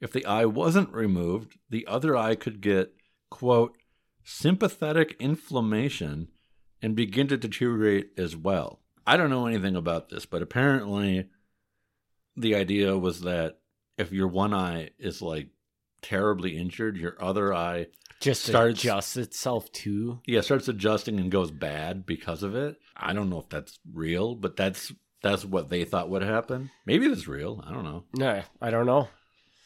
If 0.00 0.12
the 0.12 0.24
eye 0.24 0.46
wasn't 0.46 0.92
removed, 0.92 1.58
the 1.68 1.86
other 1.86 2.16
eye 2.16 2.36
could 2.36 2.60
get, 2.60 2.94
quote, 3.30 3.76
sympathetic 4.34 5.16
inflammation 5.18 6.28
and 6.80 6.94
begin 6.96 7.26
to 7.28 7.36
deteriorate 7.36 8.10
as 8.16 8.36
well. 8.36 8.80
I 9.06 9.16
don't 9.16 9.30
know 9.30 9.46
anything 9.46 9.76
about 9.76 10.08
this, 10.08 10.24
but 10.24 10.40
apparently 10.40 11.26
the 12.36 12.54
idea 12.54 12.96
was 12.96 13.22
that 13.22 13.58
if 13.98 14.12
your 14.12 14.28
one 14.28 14.54
eye 14.54 14.90
is 14.98 15.20
like 15.20 15.48
terribly 16.00 16.56
injured, 16.56 16.96
your 16.96 17.22
other 17.22 17.52
eye 17.52 17.88
Just 18.20 18.44
Starts- 18.44 18.80
adjusts 18.80 19.16
itself 19.16 19.70
to. 19.72 20.20
yeah 20.26 20.40
starts 20.42 20.68
adjusting 20.68 21.18
and 21.18 21.30
goes 21.30 21.50
bad 21.50 22.06
because 22.06 22.42
of 22.42 22.54
it. 22.54 22.76
I 22.96 23.12
don't 23.12 23.30
know 23.30 23.40
if 23.40 23.48
that's 23.48 23.78
real, 23.92 24.34
but 24.34 24.56
that's 24.56 24.92
that's 25.22 25.44
what 25.44 25.68
they 25.68 25.84
thought 25.84 26.08
would 26.08 26.22
happen. 26.22 26.70
Maybe 26.86 27.06
it's 27.06 27.28
real. 27.28 27.62
I 27.66 27.72
don't 27.74 27.84
know. 27.84 28.04
No, 28.14 28.42
I 28.62 28.70
don't 28.70 28.86
know. 28.86 29.08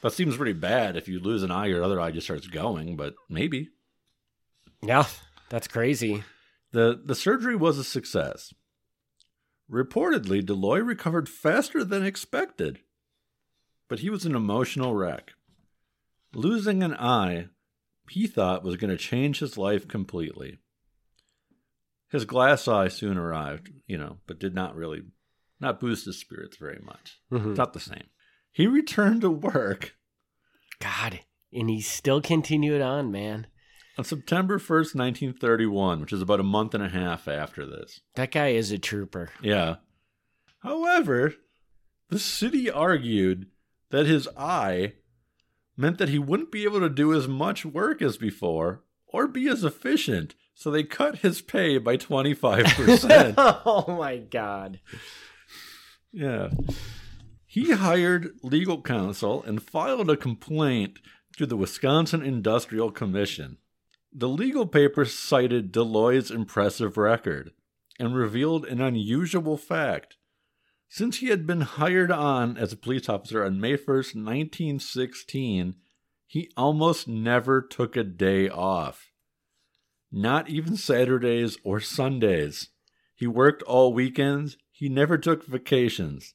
That 0.03 0.13
seems 0.13 0.37
pretty 0.37 0.53
bad 0.55 0.97
if 0.97 1.07
you 1.07 1.21
lose 1.21 1.43
an 1.45 1.51
eye, 1.53 1.67
your 1.67 1.85
other 1.85 2.01
eye 2.01 2.11
just 2.11 2.27
starts 2.27 2.47
going, 2.49 2.97
but 2.97 3.15
maybe. 3.29 3.69
Yeah, 4.85 5.07
that's 5.49 5.69
crazy. 5.69 6.23
The 6.73 7.01
the 7.05 7.15
surgery 7.15 7.57
was 7.57 7.79
a 7.79 7.85
success. 7.85 8.53
Reportedly, 9.71 10.43
Deloy 10.43 10.87
recovered 10.87 11.29
faster 11.29 11.85
than 11.85 12.05
expected, 12.05 12.81
but 13.89 14.01
he 14.01 14.11
was 14.11 14.27
an 14.27 14.35
emotional 14.35 14.95
wreck. 14.95 15.33
Losing 16.35 16.83
an 16.83 16.95
eye, 16.95 17.49
he 18.11 18.27
thought 18.27 18.65
was 18.65 18.77
going 18.77 18.91
to 18.91 18.97
change 18.97 19.39
his 19.39 19.57
life 19.57 19.89
completely. 19.89 20.59
His 22.11 22.25
glass 22.25 22.69
eye 22.69 22.89
soon 22.89 23.17
arrived, 23.17 23.71
you 23.87 23.97
know, 23.97 24.19
but 24.27 24.39
did 24.39 24.55
not 24.55 24.77
really 24.77 25.03
not 25.61 25.81
boost 25.81 26.05
his 26.05 26.19
spirits 26.19 26.57
very 26.59 26.81
much. 26.85 27.19
Mhm. 27.33 27.51
It's 27.51 27.59
not 27.59 27.73
the 27.73 27.81
same. 27.81 28.09
He 28.53 28.67
returned 28.67 29.23
to 29.23 29.31
work 29.31 29.97
God, 30.81 31.21
and 31.53 31.71
he 31.71 31.81
still 31.81 32.21
continued 32.21 32.83
on, 32.83 33.11
man. 33.11 33.47
On 33.97 34.05
September 34.05 34.59
1st, 34.59 34.95
1931, 34.95 36.01
which 36.01 36.13
is 36.13 36.23
about 36.23 36.41
a 36.41 36.45
month 36.45 36.75
and 36.75 36.83
a 36.83 36.89
half 36.89 37.29
after 37.29 37.65
this. 37.65 38.01
That 38.15 38.33
guy 38.33 38.49
is 38.49 38.71
a 38.71 38.79
trooper. 38.79 39.31
Yeah. 39.41 39.77
However, 40.61 41.35
the 42.09 42.19
city 42.19 42.71
argued 42.71 43.47
that 43.91 44.07
his 44.07 44.29
eye 44.37 44.95
meant 45.77 45.99
that 45.99 46.09
he 46.09 46.19
wouldn't 46.19 46.53
be 46.53 46.65
able 46.65 46.81
to 46.81 46.89
do 46.89 47.13
as 47.13 47.29
much 47.29 47.65
work 47.65 48.03
as 48.03 48.17
before 48.17 48.83
or 49.07 49.29
be 49.29 49.49
as 49.49 49.63
efficient, 49.63 50.35
so 50.55 50.71
they 50.71 50.83
cut 50.83 51.19
his 51.19 51.41
pay 51.41 51.79
by 51.79 51.97
25%. 51.97 53.35
oh 53.39 53.97
my 53.97 54.19
god. 54.19 54.81
yeah. 56.13 56.49
He 57.47 57.71
hired 57.71 58.33
legal 58.43 58.83
counsel 58.83 59.43
and 59.45 59.63
filed 59.63 60.11
a 60.11 60.17
complaint 60.17 60.99
to 61.37 61.47
the 61.47 61.57
Wisconsin 61.57 62.23
Industrial 62.23 62.91
Commission. 62.91 63.59
The 64.17 64.29
legal 64.29 64.67
papers 64.67 65.13
cited 65.13 65.73
Deloy's 65.73 66.31
impressive 66.31 66.97
record 66.97 67.51
and 67.99 68.15
revealed 68.15 68.65
an 68.65 68.81
unusual 68.81 69.57
fact. 69.57 70.17
Since 70.89 71.17
he 71.17 71.31
had 71.31 71.49
been 71.49 71.63
hired 71.63 72.13
on 72.13 72.57
as 72.57 72.73
a 72.73 72.77
police 72.77 73.09
officer 73.09 73.45
on 73.45 73.61
May 73.61 73.77
1st, 73.77 74.15
1916, 74.15 75.75
he 76.29 76.49
almost 76.57 77.09
never 77.09 77.61
took 77.61 77.97
a 77.97 78.05
day 78.05 78.49
off. 78.49 79.11
Not 80.13 80.49
even 80.49 80.77
Saturdays 80.77 81.59
or 81.65 81.81
Sundays. 81.81 82.69
He 83.17 83.27
worked 83.27 83.65
all 83.65 83.93
weekends. 83.93 84.57
He 84.71 84.89
never 84.89 85.19
took 85.19 85.45
vacations. 85.45 86.35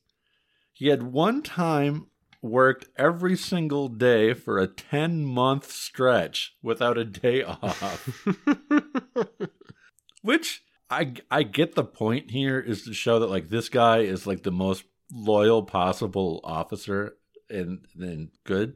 He 0.74 0.88
had 0.88 1.04
one 1.04 1.42
time 1.42 2.08
worked 2.42 2.88
every 2.98 3.36
single 3.36 3.88
day 3.88 4.34
for 4.34 4.60
a 4.60 4.68
10 4.68 5.26
month 5.26 5.72
stretch 5.72 6.56
without 6.62 6.98
a 6.98 7.06
day 7.06 7.44
off. 7.44 8.26
Which 10.22 10.64
I 10.90 11.14
I 11.30 11.44
get 11.44 11.76
the 11.76 11.84
point 11.84 12.32
here 12.32 12.60
is 12.60 12.84
to 12.84 12.94
show 12.94 13.20
that 13.20 13.30
like 13.30 13.50
this 13.50 13.70
guy 13.70 14.00
is 14.00 14.28
like 14.28 14.44
the 14.44 14.52
most 14.52 14.84
loyal 15.12 15.64
possible 15.64 16.42
officer 16.44 17.16
and 17.50 17.86
then 17.96 18.30
good. 18.44 18.76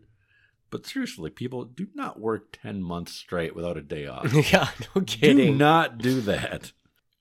But 0.70 0.88
seriously, 0.88 1.30
people 1.30 1.66
do 1.66 1.88
not 1.94 2.20
work 2.20 2.58
10 2.64 2.82
months 2.82 3.14
straight 3.14 3.56
without 3.56 3.78
a 3.78 3.82
day 3.82 4.08
off. 4.08 4.34
yeah, 4.52 4.70
no 4.96 5.02
kidding. 5.04 5.38
do 5.38 5.56
not 5.56 6.00
do 6.00 6.20
that. 6.22 6.72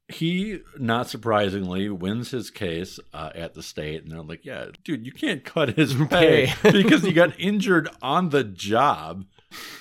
He, 0.09 0.59
not 0.79 1.09
surprisingly, 1.09 1.89
wins 1.89 2.31
his 2.33 2.51
case 2.51 2.99
uh, 3.15 3.31
at 3.35 3.55
the 3.55 3.63
state, 3.63 4.03
and 4.03 4.13
they're 4.13 4.23
like, 4.23 4.45
"Yeah, 4.45 4.67
dude, 4.85 5.07
you 5.07 5.13
can't 5.13 5.45
cut 5.45 5.71
his 5.77 5.95
pay 6.11 6.53
because 6.63 7.03
he 7.03 7.13
got 7.13 7.39
injured 7.41 7.89
on 8.03 8.29
the 8.29 8.45
job." 8.45 9.25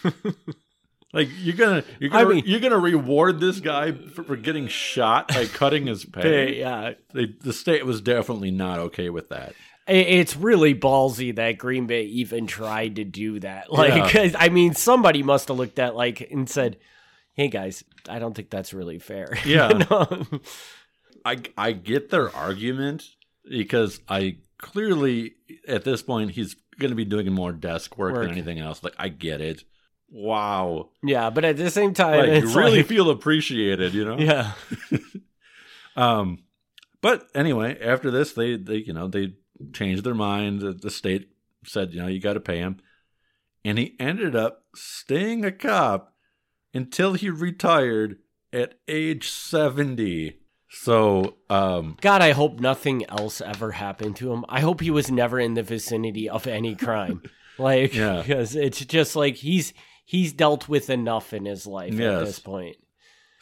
like 1.14 1.28
you're 1.42 1.56
gonna, 1.56 1.84
you're 2.00 2.10
gonna, 2.10 2.30
mean- 2.30 2.44
you're 2.46 2.60
gonna 2.60 2.78
reward 2.80 3.40
this 3.40 3.60
guy 3.60 3.92
for, 3.92 4.24
for 4.24 4.36
getting 4.36 4.68
shot 4.68 5.28
by 5.30 5.46
cutting 5.46 5.88
his 5.88 6.06
pay. 6.14 6.22
Pay, 6.22 6.60
yeah. 6.60 6.94
They, 7.14 7.26
the 7.42 7.54
state 7.54 7.86
was 7.86 8.00
definitely 8.02 8.52
not 8.52 8.80
okay 8.80 9.10
with 9.10 9.30
that. 9.30 9.54
It's 9.88 10.38
really 10.38 10.74
ballsy 10.76 11.36
that 11.36 11.58
Green 11.58 11.88
Bay 11.88 12.04
even 12.04 12.48
tried 12.48 12.96
to 12.98 13.04
do 13.04 13.40
that. 13.42 13.72
Like, 13.74 14.14
Yeah. 14.14 14.32
I 14.38 14.48
mean, 14.50 14.74
somebody 14.76 15.24
must 15.24 15.50
have 15.50 15.58
looked 15.58 15.80
at 15.80 15.96
like 15.96 16.22
and 16.32 16.48
said, 16.50 16.78
"Hey 17.34 17.48
guys, 17.48 17.84
I 18.10 18.20
don't 18.20 18.34
think 18.36 18.50
that's 18.50 18.74
really 18.74 19.00
fair." 19.00 19.38
Yeah. 19.46 19.84
I 21.26 21.38
I 21.58 21.72
get 21.74 22.10
their 22.10 22.36
argument 22.36 23.04
because 23.48 24.00
I 24.10 24.38
clearly 24.58 25.34
at 25.68 25.84
this 25.84 26.02
point 26.02 26.32
he's 26.32 26.56
going 26.80 26.90
to 26.92 26.96
be 26.96 27.06
doing 27.06 27.32
more 27.32 27.52
desk 27.52 27.98
work, 27.98 28.14
Work. 28.14 28.24
than 28.24 28.32
anything 28.32 28.60
else. 28.60 28.84
Like 28.84 28.96
I 28.98 29.10
get 29.10 29.40
it. 29.42 29.64
Wow, 30.14 30.90
yeah, 31.04 31.30
but 31.30 31.46
at 31.46 31.56
the 31.58 31.70
same 31.70 31.94
time, 31.94 32.20
like 32.30 32.44
you 32.44 32.50
really 32.58 32.78
like- 32.78 32.88
feel 32.88 33.10
appreciated, 33.10 33.94
you 33.94 34.04
know. 34.06 34.18
yeah. 34.18 34.54
Um, 35.96 36.44
but 37.02 37.28
anyway, 37.36 37.78
after 37.82 38.12
this, 38.12 38.34
they 38.34 38.56
they 38.58 38.78
you 38.78 38.94
know 38.94 39.08
they 39.08 39.34
changed 39.74 40.04
their 40.04 40.16
mind. 40.16 40.62
The, 40.62 40.74
the 40.74 40.90
state 40.90 41.30
said 41.66 41.94
you 41.94 42.02
know 42.02 42.08
you 42.08 42.20
got 42.20 42.34
to 42.34 42.40
pay 42.40 42.58
him, 42.60 42.78
and 43.66 43.78
he 43.78 43.96
ended 44.00 44.36
up 44.36 44.64
staying 44.76 45.44
a 45.46 45.52
cop 45.52 46.11
until 46.74 47.14
he 47.14 47.30
retired 47.30 48.18
at 48.54 48.76
age 48.88 49.30
seventy. 49.30 50.38
So 50.70 51.36
um, 51.50 51.98
God, 52.02 52.22
I 52.22 52.32
hope 52.32 52.60
nothing 52.60 53.06
else 53.10 53.42
ever 53.42 53.72
happened 53.72 54.16
to 54.18 54.32
him. 54.32 54.46
I 54.48 54.62
hope 54.62 54.80
he 54.82 54.92
was 54.92 55.12
never 55.12 55.40
in 55.40 55.54
the 55.54 55.64
vicinity 55.64 56.30
of 56.30 56.48
any 56.48 56.76
crime. 56.76 57.24
like, 57.58 57.94
Yeah. 57.94 58.22
because 58.22 58.56
it's 58.56 58.80
just 58.86 59.16
like 59.16 59.36
he's 59.36 59.74
he's 60.06 60.32
dealt 60.34 60.70
with 60.70 60.90
enough 60.90 61.34
in 61.34 61.46
his 61.46 61.68
life 61.68 61.94
at 61.94 62.20
this 62.26 62.40
point. 62.40 62.78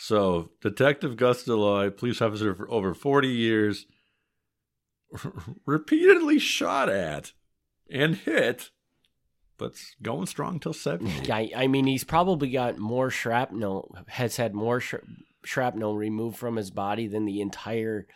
So, 0.02 0.52
Detective 0.62 1.18
Gus 1.18 1.44
Deloy, 1.44 1.96
police 1.96 2.22
officer 2.22 2.56
for 2.56 2.72
over 2.72 2.94
40 2.94 3.28
years, 3.28 3.86
repeatedly 5.66 6.40
shot 6.40 6.90
at 6.90 7.34
and 7.92 8.16
hit, 8.16 8.70
but 9.60 9.74
going 10.02 10.26
strong 10.26 10.60
till 10.60 10.74
70. 10.74 11.32
I, 11.32 11.52
I 11.56 11.68
mean, 11.68 11.86
he's 11.86 12.04
probably 12.04 12.50
got 12.50 12.78
more 12.80 13.10
shrapnel, 13.12 13.96
has 14.08 14.38
had 14.38 14.56
more 14.56 14.80
sh- 14.80 14.96
shrapnel 15.44 15.96
removed 15.96 16.38
from 16.38 16.56
his 16.56 16.72
body 16.72 17.06
than 17.08 17.26
the 17.26 17.42
entire 17.42 18.08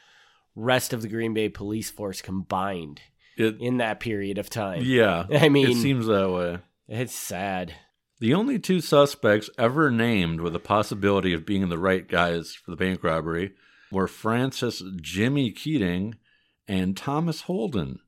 rest 0.56 0.94
of 0.94 1.02
the 1.02 1.08
Green 1.10 1.34
Bay 1.34 1.50
police 1.50 1.92
force 1.92 2.22
combined 2.22 3.02
It, 3.38 3.58
in 3.60 3.78
that 3.78 4.00
period 4.00 4.38
of 4.38 4.50
time. 4.50 4.82
yeah, 4.84 5.26
I 5.32 5.50
mean, 5.50 5.70
it 5.72 5.76
seems 5.82 6.08
that 6.08 6.32
way. 6.32 6.60
it's 6.88 7.14
sad. 7.16 7.74
The 8.20 8.34
only 8.36 8.58
two 8.58 8.80
suspects 8.80 9.50
ever 9.58 9.92
named 9.92 10.40
with 10.42 10.54
the 10.54 10.60
possibility 10.60 11.34
of 11.34 11.46
being 11.46 11.68
the 11.70 11.78
right 11.78 12.08
guys 12.08 12.54
for 12.56 12.72
the 12.72 12.78
bank 12.78 13.04
robbery 13.04 13.52
were 13.92 14.08
Francis 14.08 14.82
Jimmy 15.02 15.52
Keating 15.52 16.16
and 16.68 16.96
Thomas 16.96 17.42
Holden, 17.42 18.00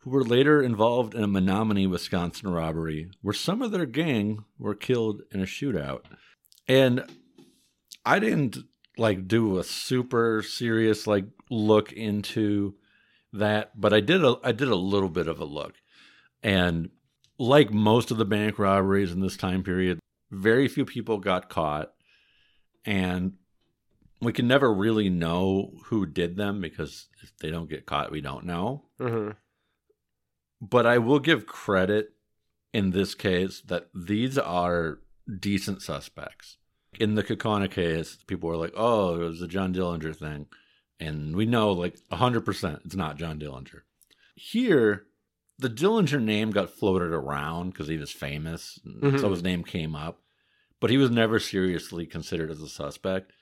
who 0.00 0.10
were 0.10 0.24
later 0.24 0.62
involved 0.62 1.14
in 1.14 1.22
a 1.22 1.28
Menomonie, 1.28 1.88
Wisconsin 1.88 2.50
robbery 2.50 3.10
where 3.20 3.34
some 3.34 3.60
of 3.62 3.70
their 3.70 3.86
gang 3.86 4.44
were 4.58 4.74
killed 4.74 5.22
in 5.30 5.40
a 5.40 5.46
shootout. 5.46 6.02
And 6.66 7.04
I 8.04 8.18
didn't 8.18 8.58
like 8.96 9.28
do 9.28 9.58
a 9.58 9.64
super 9.64 10.42
serious 10.42 11.06
like 11.06 11.26
look 11.50 11.92
into 11.92 12.74
that, 13.32 13.78
but 13.78 13.92
I 13.92 14.00
did 14.00 14.24
a 14.24 14.36
I 14.42 14.52
did 14.52 14.68
a 14.68 14.76
little 14.76 15.08
bit 15.10 15.28
of 15.28 15.38
a 15.38 15.44
look. 15.44 15.74
And 16.42 16.90
like 17.38 17.70
most 17.70 18.10
of 18.10 18.16
the 18.16 18.24
bank 18.24 18.58
robberies 18.58 19.12
in 19.12 19.20
this 19.20 19.36
time 19.36 19.62
period, 19.62 19.98
very 20.30 20.66
few 20.66 20.86
people 20.86 21.18
got 21.18 21.50
caught. 21.50 21.92
And 22.86 23.34
we 24.22 24.32
can 24.32 24.48
never 24.48 24.72
really 24.72 25.10
know 25.10 25.72
who 25.86 26.06
did 26.06 26.36
them 26.36 26.60
because 26.62 27.08
if 27.22 27.36
they 27.38 27.50
don't 27.50 27.68
get 27.68 27.84
caught, 27.86 28.10
we 28.10 28.22
don't 28.22 28.46
know. 28.46 28.84
hmm 28.98 29.30
But 30.60 30.86
I 30.86 30.98
will 30.98 31.20
give 31.20 31.46
credit 31.46 32.12
in 32.72 32.90
this 32.90 33.14
case 33.14 33.62
that 33.62 33.88
these 33.94 34.38
are 34.38 34.98
decent 35.38 35.82
suspects. 35.82 36.58
In 36.98 37.14
the 37.14 37.22
Kaukauna 37.22 37.70
case, 37.70 38.18
people 38.26 38.48
were 38.48 38.56
like, 38.56 38.72
oh, 38.76 39.14
it 39.14 39.24
was 39.24 39.40
the 39.40 39.48
John 39.48 39.72
Dillinger 39.72 40.14
thing. 40.14 40.46
And 40.98 41.34
we 41.34 41.46
know, 41.46 41.72
like, 41.72 41.98
100% 42.12 42.84
it's 42.84 42.94
not 42.94 43.16
John 43.16 43.38
Dillinger. 43.38 43.82
Here, 44.34 45.06
the 45.58 45.70
Dillinger 45.70 46.22
name 46.22 46.50
got 46.50 46.70
floated 46.70 47.12
around 47.12 47.70
because 47.70 47.88
he 47.88 47.96
was 47.96 48.10
famous. 48.10 48.78
and 48.84 49.02
mm-hmm. 49.02 49.18
So 49.18 49.30
his 49.30 49.42
name 49.42 49.64
came 49.64 49.94
up. 49.94 50.20
But 50.80 50.90
he 50.90 50.96
was 50.96 51.10
never 51.10 51.38
seriously 51.38 52.06
considered 52.06 52.50
as 52.50 52.62
a 52.62 52.68
suspect. 52.68 53.32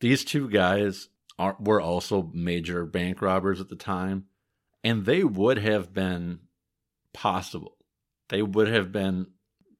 These 0.00 0.24
two 0.24 0.48
guys 0.48 1.08
are, 1.38 1.56
were 1.60 1.80
also 1.80 2.30
major 2.32 2.86
bank 2.86 3.20
robbers 3.20 3.60
at 3.60 3.68
the 3.68 3.76
time. 3.76 4.24
And 4.82 5.04
they 5.04 5.22
would 5.22 5.58
have 5.58 5.92
been 5.92 6.40
possible. 7.18 7.76
They 8.28 8.42
would 8.42 8.68
have 8.68 8.92
been 8.92 9.26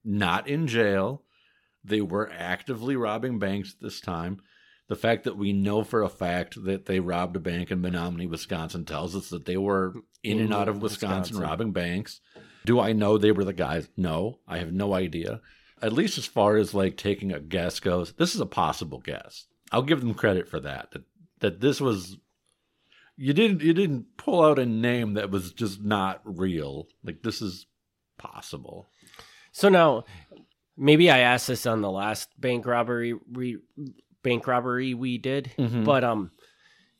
not 0.03 0.47
in 0.47 0.67
jail. 0.67 1.23
They 1.85 2.01
were 2.01 2.29
actively 2.31 2.97
robbing 2.97 3.39
banks 3.39 3.73
at 3.73 3.81
this 3.81 4.01
time. 4.01 4.41
The 4.89 4.97
fact 4.97 5.23
that 5.23 5.37
we 5.37 5.53
know 5.53 5.83
for 5.83 6.01
a 6.01 6.09
fact 6.09 6.61
that 6.65 6.85
they 6.85 6.99
robbed 6.99 7.37
a 7.37 7.39
bank 7.39 7.71
in 7.71 7.81
Menomonie, 7.81 8.29
Wisconsin, 8.29 8.83
tells 8.83 9.15
us 9.15 9.29
that 9.29 9.45
they 9.45 9.55
were 9.55 9.93
in 10.21 10.39
and 10.39 10.53
out 10.53 10.67
of 10.67 10.77
mm, 10.77 10.81
Wisconsin, 10.81 11.35
Wisconsin. 11.35 11.41
robbing 11.41 11.71
banks. 11.71 12.19
Do 12.65 12.79
I 12.79 12.91
know 12.91 13.17
they 13.17 13.31
were 13.31 13.45
the 13.45 13.53
guys? 13.53 13.87
No, 13.95 14.39
I 14.45 14.57
have 14.57 14.73
no 14.73 14.93
idea. 14.93 15.39
At 15.81 15.93
least 15.93 16.17
as 16.17 16.25
far 16.25 16.57
as 16.57 16.73
like 16.73 16.97
taking 16.97 17.31
a 17.31 17.39
guess 17.39 17.79
goes, 17.79 18.13
this 18.13 18.35
is 18.35 18.41
a 18.41 18.45
possible 18.45 18.99
guess. 18.99 19.45
I'll 19.71 19.83
give 19.83 20.01
them 20.01 20.13
credit 20.13 20.49
for 20.49 20.59
that. 20.59 20.91
That 20.91 21.03
that 21.39 21.61
this 21.61 21.79
was 21.79 22.17
you 23.21 23.33
didn't 23.33 23.61
you 23.61 23.73
didn't 23.73 24.15
pull 24.17 24.41
out 24.43 24.57
a 24.59 24.65
name 24.65 25.15
that 25.15 25.29
was 25.29 25.51
just 25.51 25.83
not 25.83 26.21
real. 26.23 26.87
Like 27.03 27.21
this 27.21 27.41
is 27.41 27.65
possible. 28.17 28.87
So 29.51 29.67
now, 29.69 30.05
maybe 30.77 31.11
I 31.11 31.19
asked 31.19 31.47
this 31.47 31.65
on 31.65 31.81
the 31.81 31.91
last 31.91 32.29
bank 32.39 32.65
robbery 32.65 33.13
re- 33.31 33.57
bank 34.23 34.47
robbery 34.47 34.93
we 34.93 35.17
did. 35.17 35.51
Mhm. 35.57 35.83
But 35.83 36.03
um, 36.03 36.31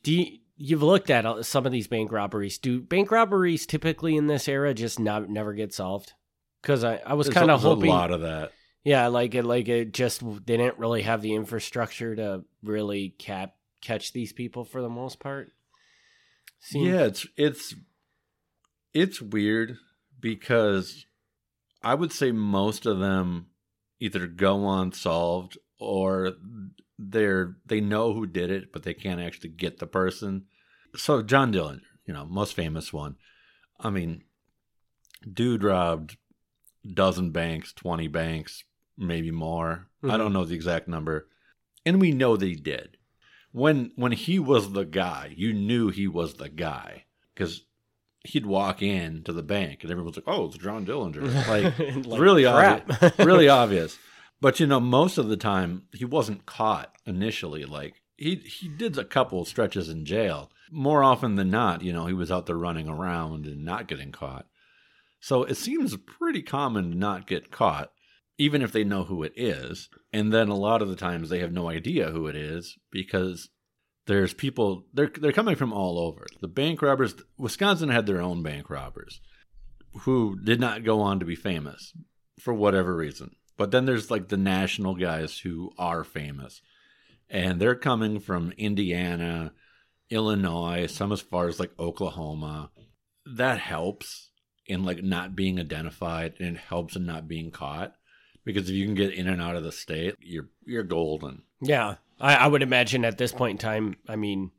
do 0.03 0.13
you, 0.13 0.39
you've 0.57 0.83
looked 0.83 1.09
at 1.09 1.45
some 1.45 1.65
of 1.65 1.71
these 1.71 1.87
bank 1.87 2.11
robberies? 2.11 2.57
Do 2.57 2.81
bank 2.81 3.11
robberies 3.11 3.65
typically 3.65 4.17
in 4.17 4.27
this 4.27 4.47
era 4.47 4.73
just 4.73 4.99
not 4.99 5.29
never 5.29 5.53
get 5.53 5.73
solved? 5.73 6.13
Because 6.61 6.83
I, 6.83 6.97
I 7.05 7.13
was 7.13 7.29
kind 7.29 7.49
of 7.51 7.61
hoping, 7.61 7.89
a 7.89 7.93
lot 7.93 8.11
of 8.11 8.21
that. 8.21 8.51
yeah, 8.83 9.07
like 9.07 9.33
it 9.35 9.45
like 9.45 9.69
it 9.69 9.93
just 9.93 10.19
they 10.45 10.57
didn't 10.57 10.77
really 10.77 11.03
have 11.03 11.21
the 11.21 11.33
infrastructure 11.35 12.15
to 12.17 12.43
really 12.63 13.09
cap 13.17 13.55
catch 13.81 14.11
these 14.11 14.33
people 14.33 14.65
for 14.65 14.81
the 14.81 14.89
most 14.89 15.19
part. 15.19 15.53
Seem- 16.59 16.85
Yeah, 16.87 17.05
it's 17.05 17.25
it's 17.37 17.75
it's 18.93 19.21
weird 19.21 19.77
because 20.19 21.05
I 21.81 21.93
would 21.95 22.11
say 22.11 22.31
most 22.31 22.85
of 22.85 22.99
them 22.99 23.47
either 23.99 24.27
go 24.27 24.67
unsolved 24.69 25.57
or 25.79 26.33
they're 26.97 27.55
they 27.65 27.79
know 27.81 28.13
who 28.13 28.25
did 28.25 28.51
it, 28.51 28.71
but 28.73 28.83
they 28.83 28.93
can't 28.93 29.21
actually 29.21 29.49
get 29.49 29.79
the 29.79 29.87
person. 29.87 30.45
So 30.95 31.21
John 31.21 31.53
Dillinger, 31.53 31.81
you 32.05 32.13
know, 32.13 32.25
most 32.25 32.53
famous 32.53 32.91
one. 32.91 33.15
I 33.79 33.89
mean, 33.89 34.23
dude 35.31 35.63
robbed 35.63 36.17
dozen 36.93 37.31
banks, 37.31 37.71
twenty 37.73 38.07
banks, 38.07 38.63
maybe 38.97 39.31
more. 39.31 39.87
I 40.03 40.07
Mhm. 40.07 40.17
don't 40.17 40.33
know 40.33 40.45
the 40.45 40.55
exact 40.55 40.87
number, 40.87 41.29
and 41.85 42.01
we 42.01 42.11
know 42.11 42.35
that 42.35 42.45
he 42.45 42.55
did 42.55 42.97
when 43.51 43.91
when 43.95 44.11
he 44.11 44.39
was 44.39 44.71
the 44.71 44.85
guy, 44.85 45.33
you 45.35 45.53
knew 45.53 45.89
he 45.89 46.07
was 46.07 46.35
the 46.35 46.49
guy 46.49 47.05
because 47.33 47.63
he'd 48.25 48.45
walk 48.45 48.81
in 48.81 49.23
to 49.23 49.33
the 49.33 49.43
bank 49.43 49.83
and 49.83 49.91
everyone's 49.91 50.17
like, 50.17 50.27
"Oh, 50.27 50.45
it's 50.45 50.57
John 50.57 50.85
Dillinger." 50.85 51.23
Like, 51.47 52.05
Like, 52.05 52.19
really 52.19 52.45
obvious, 52.45 53.19
really 53.19 53.49
obvious. 53.49 53.97
But 54.41 54.59
you 54.59 54.67
know, 54.67 54.79
most 54.79 55.17
of 55.17 55.27
the 55.27 55.37
time 55.37 55.83
he 55.93 56.05
wasn't 56.05 56.45
caught 56.45 56.93
initially. 57.05 57.65
Like 57.65 58.01
he 58.17 58.35
he 58.35 58.67
did 58.67 58.97
a 58.97 59.03
couple 59.03 59.43
stretches 59.45 59.89
in 59.89 60.05
jail. 60.05 60.51
More 60.71 61.03
often 61.03 61.35
than 61.35 61.49
not, 61.49 61.81
you 61.81 61.91
know, 61.91 62.05
he 62.05 62.13
was 62.13 62.31
out 62.31 62.45
there 62.45 62.57
running 62.57 62.87
around 62.87 63.47
and 63.47 63.65
not 63.65 63.87
getting 63.87 64.11
caught. 64.11 64.45
So 65.19 65.43
it 65.43 65.55
seems 65.55 65.97
pretty 65.97 66.43
common 66.43 66.91
to 66.91 66.97
not 66.97 67.25
get 67.27 67.51
caught, 67.51 67.91
even 68.39 68.63
if 68.63 68.71
they 68.71 68.83
know 68.83 69.03
who 69.03 69.21
it 69.21 69.33
is. 69.35 69.89
And 70.11 70.33
then 70.33 70.47
a 70.47 70.55
lot 70.55 70.81
of 70.81 70.89
the 70.89 70.95
times 70.95 71.29
they 71.29 71.39
have 71.39 71.51
no 71.51 71.69
idea 71.69 72.09
who 72.09 72.25
it 72.25 72.35
is 72.35 72.77
because 72.89 73.49
there's 74.07 74.33
people 74.33 74.85
they're 74.93 75.11
they're 75.13 75.31
coming 75.31 75.55
from 75.55 75.71
all 75.73 75.99
over. 75.99 76.25
The 76.41 76.47
bank 76.47 76.81
robbers 76.81 77.13
Wisconsin 77.37 77.89
had 77.89 78.07
their 78.07 78.21
own 78.21 78.41
bank 78.41 78.71
robbers 78.71 79.21
who 80.01 80.39
did 80.43 80.59
not 80.59 80.83
go 80.83 81.01
on 81.01 81.19
to 81.19 81.25
be 81.25 81.35
famous 81.35 81.93
for 82.39 82.53
whatever 82.53 82.95
reason. 82.95 83.35
But 83.57 83.71
then 83.71 83.85
there's 83.85 84.09
like 84.09 84.29
the 84.29 84.37
national 84.37 84.95
guys 84.95 85.37
who 85.37 85.71
are 85.77 86.03
famous. 86.03 86.61
And 87.29 87.59
they're 87.59 87.75
coming 87.75 88.19
from 88.19 88.53
Indiana, 88.53 89.53
Illinois, 90.09 90.87
some 90.87 91.11
as 91.11 91.21
far 91.21 91.47
as 91.47 91.59
like 91.59 91.77
Oklahoma. 91.77 92.71
That 93.25 93.59
helps 93.59 94.31
in 94.65 94.83
like 94.83 95.03
not 95.03 95.35
being 95.35 95.59
identified 95.59 96.35
and 96.39 96.55
it 96.55 96.59
helps 96.59 96.95
in 96.95 97.05
not 97.05 97.27
being 97.27 97.51
caught. 97.51 97.95
Because 98.53 98.69
if 98.69 98.75
you 98.75 98.85
can 98.85 98.95
get 98.95 99.13
in 99.13 99.27
and 99.27 99.41
out 99.41 99.55
of 99.55 99.63
the 99.63 99.71
state, 99.71 100.15
you're 100.19 100.49
you're 100.65 100.83
golden. 100.83 101.43
Yeah, 101.61 101.95
I, 102.19 102.35
I 102.35 102.47
would 102.47 102.61
imagine 102.61 103.05
at 103.05 103.17
this 103.17 103.31
point 103.31 103.51
in 103.51 103.57
time, 103.57 103.97
I 104.07 104.15
mean, 104.15 104.51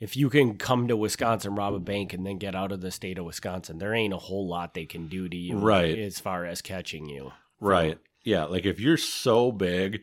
if 0.00 0.16
you 0.16 0.28
can 0.30 0.56
come 0.56 0.88
to 0.88 0.96
Wisconsin, 0.96 1.54
rob 1.54 1.74
a 1.74 1.78
bank, 1.78 2.12
and 2.12 2.26
then 2.26 2.38
get 2.38 2.54
out 2.54 2.72
of 2.72 2.80
the 2.80 2.90
state 2.90 3.18
of 3.18 3.24
Wisconsin, 3.24 3.78
there 3.78 3.94
ain't 3.94 4.14
a 4.14 4.18
whole 4.18 4.48
lot 4.48 4.74
they 4.74 4.86
can 4.86 5.08
do 5.08 5.28
to 5.28 5.36
you, 5.36 5.58
Right. 5.58 5.96
As 5.98 6.18
far 6.18 6.44
as 6.44 6.60
catching 6.60 7.08
you, 7.08 7.32
Right. 7.60 7.98
Yeah. 8.24 8.44
Like 8.44 8.66
if 8.66 8.80
you're 8.80 8.96
so 8.96 9.52
big 9.52 10.00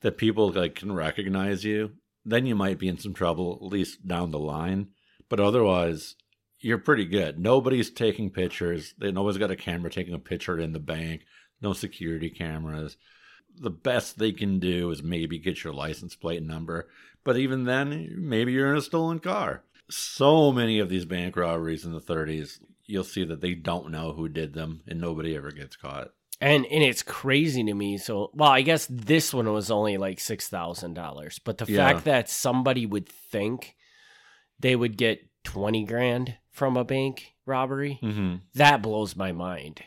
that 0.00 0.18
people 0.18 0.50
like 0.50 0.74
can 0.74 0.92
recognize 0.92 1.64
you, 1.64 1.92
then 2.24 2.46
you 2.46 2.56
might 2.56 2.78
be 2.78 2.88
in 2.88 2.98
some 2.98 3.14
trouble, 3.14 3.60
at 3.62 3.68
least 3.68 4.06
down 4.06 4.32
the 4.32 4.38
line. 4.38 4.88
But 5.28 5.40
otherwise, 5.40 6.16
you're 6.60 6.78
pretty 6.78 7.04
good. 7.04 7.38
Nobody's 7.38 7.90
taking 7.90 8.30
pictures. 8.30 8.94
They 8.98 9.12
nobody's 9.12 9.38
got 9.38 9.50
a 9.50 9.56
camera 9.56 9.90
taking 9.90 10.14
a 10.14 10.18
picture 10.18 10.58
in 10.58 10.72
the 10.72 10.80
bank. 10.80 11.22
No 11.60 11.72
security 11.72 12.30
cameras. 12.30 12.96
The 13.58 13.70
best 13.70 14.18
they 14.18 14.32
can 14.32 14.58
do 14.58 14.90
is 14.90 15.02
maybe 15.02 15.38
get 15.38 15.64
your 15.64 15.72
license 15.72 16.14
plate 16.14 16.42
number. 16.42 16.88
But 17.24 17.38
even 17.38 17.64
then, 17.64 18.14
maybe 18.18 18.52
you're 18.52 18.70
in 18.70 18.76
a 18.78 18.82
stolen 18.82 19.18
car. 19.18 19.62
So 19.90 20.52
many 20.52 20.78
of 20.78 20.88
these 20.88 21.04
bank 21.04 21.36
robberies 21.36 21.84
in 21.84 21.92
the 21.92 22.00
30s, 22.00 22.60
you'll 22.86 23.04
see 23.04 23.24
that 23.24 23.40
they 23.40 23.54
don't 23.54 23.90
know 23.90 24.12
who 24.12 24.28
did 24.28 24.52
them 24.52 24.82
and 24.86 25.00
nobody 25.00 25.34
ever 25.36 25.50
gets 25.50 25.76
caught. 25.76 26.08
and 26.40 26.66
and 26.66 26.82
it's 26.84 27.02
crazy 27.02 27.64
to 27.64 27.72
me. 27.74 27.96
So, 27.96 28.30
well, 28.34 28.50
I 28.50 28.60
guess 28.62 28.86
this 28.90 29.32
one 29.32 29.50
was 29.52 29.70
only 29.70 29.96
like 29.96 30.20
six 30.20 30.48
thousand 30.48 30.92
dollars, 30.94 31.38
but 31.42 31.56
the 31.58 31.64
Yeah. 31.72 31.76
fact 31.92 32.04
that 32.04 32.28
somebody 32.28 32.84
would 32.84 33.08
think 33.08 33.74
they 34.60 34.76
would 34.76 34.96
get 34.98 35.26
twenty 35.44 35.84
grand 35.84 36.34
from 36.50 36.76
a 36.76 36.84
bank 36.84 37.32
robbery 37.46 37.98
Mm-hmm. 38.02 38.36
that 38.54 38.82
blows 38.82 39.16
my 39.16 39.32
mind. 39.32 39.82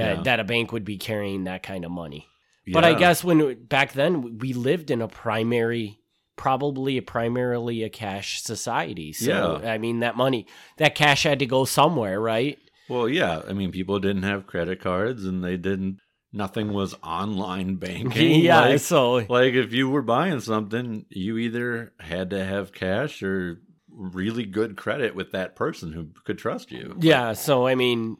That 0.00 0.16
Yeah. 0.16 0.22
that 0.22 0.40
a 0.40 0.44
bank 0.44 0.72
would 0.72 0.84
be 0.84 0.98
carrying 0.98 1.44
that 1.44 1.62
kind 1.62 1.84
of 1.84 1.90
money. 1.90 2.26
But 2.72 2.84
I 2.84 2.94
guess 2.94 3.24
when 3.24 3.64
back 3.64 3.92
then 3.94 4.38
we 4.38 4.52
lived 4.52 4.90
in 4.90 5.02
a 5.02 5.08
primary, 5.08 5.98
probably 6.36 6.96
a 6.98 7.02
primarily 7.02 7.82
a 7.82 7.88
cash 7.90 8.42
society. 8.42 9.12
So 9.12 9.60
Yeah. 9.62 9.70
I 9.72 9.78
mean 9.78 10.00
that 10.00 10.16
money, 10.16 10.46
that 10.76 10.94
cash 10.94 11.24
had 11.24 11.38
to 11.40 11.46
go 11.46 11.64
somewhere, 11.64 12.20
right? 12.20 12.58
Well, 12.88 13.08
yeah. 13.08 13.42
I 13.48 13.52
mean, 13.52 13.70
people 13.72 13.98
didn't 14.00 14.22
have 14.24 14.46
credit 14.46 14.80
cards, 14.80 15.24
and 15.24 15.44
they 15.44 15.56
didn't. 15.56 15.98
Nothing 16.32 16.72
was 16.72 16.94
online 17.02 17.76
banking. 17.76 18.40
yeah. 18.44 18.60
Like, 18.60 18.80
so 18.80 19.14
like 19.28 19.54
if 19.54 19.72
you 19.72 19.88
were 19.90 20.02
buying 20.02 20.40
something, 20.40 21.06
you 21.10 21.38
either 21.38 21.92
had 21.98 22.30
to 22.30 22.44
have 22.44 22.72
cash 22.72 23.22
or 23.22 23.60
really 23.92 24.44
good 24.46 24.76
credit 24.76 25.14
with 25.16 25.32
that 25.32 25.56
person 25.56 25.92
who 25.92 26.08
could 26.24 26.38
trust 26.38 26.70
you. 26.70 26.96
yeah. 27.00 27.32
So 27.32 27.66
I 27.66 27.74
mean, 27.74 28.16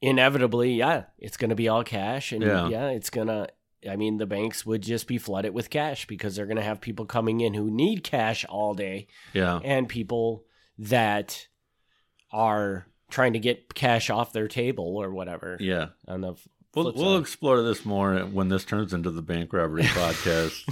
inevitably, 0.00 0.72
yeah, 0.74 1.04
it's 1.18 1.36
gonna 1.36 1.54
be 1.54 1.68
all 1.68 1.84
cash, 1.84 2.32
and 2.32 2.42
Yeah. 2.42 2.68
yeah, 2.68 2.88
it's 2.88 3.10
gonna. 3.10 3.48
I 3.88 3.96
mean, 3.96 4.18
the 4.18 4.26
banks 4.26 4.66
would 4.66 4.82
just 4.82 5.06
be 5.06 5.16
flooded 5.16 5.54
with 5.54 5.70
cash 5.70 6.06
because 6.06 6.36
they're 6.36 6.46
gonna 6.46 6.60
have 6.62 6.80
people 6.82 7.06
coming 7.06 7.40
in 7.40 7.54
who 7.54 7.70
need 7.70 8.04
cash 8.04 8.44
all 8.48 8.74
day. 8.74 9.06
Yeah. 9.32 9.60
and 9.64 9.88
people 9.88 10.44
that 10.78 11.46
are 12.32 12.86
trying 13.10 13.32
to 13.32 13.38
get 13.38 13.74
cash 13.74 14.08
off 14.10 14.32
their 14.32 14.48
table 14.48 14.96
or 14.96 15.10
whatever. 15.10 15.56
Yeah. 15.60 15.88
On 16.06 16.20
the 16.20 16.34
We'll, 16.74 16.92
we'll 16.94 17.18
explore 17.18 17.62
this 17.62 17.84
more 17.84 18.20
when 18.20 18.48
this 18.48 18.64
turns 18.64 18.92
into 18.94 19.10
the 19.10 19.22
bank 19.22 19.52
robbery 19.52 19.82
podcast. 19.82 20.66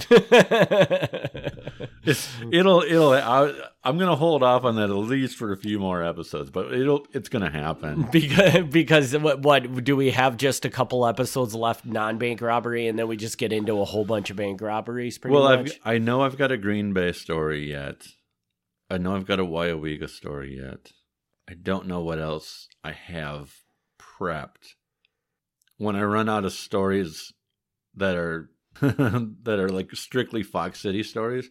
It's, 2.03 2.29
it'll 2.51 2.81
it'll 2.81 3.13
I, 3.13 3.53
I'm 3.83 3.97
gonna 3.97 4.15
hold 4.15 4.41
off 4.41 4.63
on 4.63 4.77
that 4.77 4.89
at 4.89 4.95
least 4.95 5.37
for 5.37 5.51
a 5.51 5.57
few 5.57 5.79
more 5.79 6.03
episodes, 6.03 6.49
but 6.49 6.73
it'll 6.73 7.05
it's 7.13 7.29
gonna 7.29 7.51
happen. 7.51 8.03
because 8.11 8.63
because 8.71 9.17
what 9.17 9.41
what 9.41 9.83
do 9.83 9.95
we 9.95 10.11
have 10.11 10.37
just 10.37 10.65
a 10.65 10.69
couple 10.69 11.05
episodes 11.05 11.53
left 11.53 11.85
non 11.85 12.17
bank 12.17 12.41
robbery 12.41 12.87
and 12.87 12.97
then 12.97 13.07
we 13.07 13.17
just 13.17 13.37
get 13.37 13.51
into 13.51 13.81
a 13.81 13.85
whole 13.85 14.05
bunch 14.05 14.29
of 14.29 14.37
bank 14.37 14.61
robberies 14.61 15.17
pretty 15.17 15.35
well, 15.35 15.57
much. 15.57 15.79
I've, 15.83 15.95
I 15.95 15.97
know 15.97 16.21
I've 16.21 16.37
got 16.37 16.51
a 16.51 16.57
Green 16.57 16.93
Bay 16.93 17.11
story 17.11 17.69
yet. 17.69 18.07
I 18.89 18.97
know 18.97 19.15
I've 19.15 19.27
got 19.27 19.39
a 19.39 19.45
Weyauwega 19.45 20.09
story 20.09 20.57
yet. 20.57 20.91
I 21.49 21.53
don't 21.53 21.87
know 21.87 22.01
what 22.01 22.19
else 22.19 22.69
I 22.83 22.93
have 22.93 23.53
prepped. 23.99 24.73
When 25.79 25.95
I 25.95 26.03
run 26.03 26.29
out 26.29 26.45
of 26.45 26.53
stories 26.53 27.33
that 27.95 28.15
are 28.15 28.51
that 28.81 29.59
are 29.59 29.69
like 29.69 29.91
strictly 29.95 30.43
Fox 30.43 30.79
City 30.79 31.01
stories, 31.01 31.49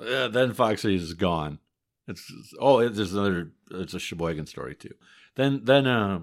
uh, 0.00 0.28
then 0.28 0.52
Fox 0.52 0.82
City 0.82 0.96
is 0.96 1.14
gone. 1.14 1.60
It's 2.08 2.32
oh, 2.60 2.88
there's 2.88 3.12
another. 3.12 3.52
It's 3.70 3.94
a 3.94 4.00
Sheboygan 4.00 4.46
story 4.46 4.74
too. 4.74 4.94
Then 5.36 5.60
then 5.64 5.86
uh, 5.86 6.20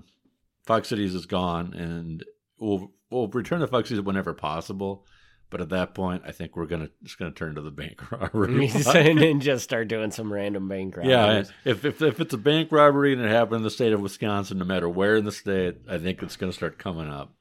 Fox 0.65 0.89
Cities 0.89 1.15
is 1.15 1.26
gone, 1.26 1.73
and 1.73 2.23
we'll 2.60 2.91
we'll 3.10 3.28
return 3.28 3.62
to 3.62 3.67
Fox 3.67 3.91
whenever 3.91 4.34
possible. 4.34 5.06
But 5.49 5.62
at 5.62 5.69
that 5.69 5.93
point, 5.93 6.23
I 6.25 6.32
think 6.32 6.56
we're 6.56 6.65
gonna 6.65 6.89
just 7.03 7.19
gonna 7.19 7.32
turn 7.32 7.56
to 7.56 7.62
the 7.62 7.71
bank 7.71 8.12
robbery. 8.12 8.69
and 8.86 9.41
just 9.41 9.63
start 9.63 9.88
doing 9.88 10.12
some 10.12 10.34
random 10.34 10.67
bank 10.67 10.97
robberies. 10.97 11.12
yeah, 11.12 11.71
if, 11.71 11.86
if 11.86 12.01
if 12.01 12.19
it's 12.19 12.34
a 12.34 12.38
bank 12.38 12.71
robbery 12.71 13.13
and 13.13 13.21
it 13.21 13.29
happened 13.29 13.58
in 13.58 13.63
the 13.63 13.69
state 13.69 13.93
of 13.93 14.01
Wisconsin, 14.01 14.58
no 14.58 14.65
matter 14.65 14.89
where 14.89 15.15
in 15.17 15.25
the 15.25 15.32
state, 15.32 15.77
I 15.88 15.97
think 15.99 16.23
it's 16.23 16.36
gonna 16.36 16.53
start 16.53 16.79
coming 16.79 17.08
up. 17.08 17.34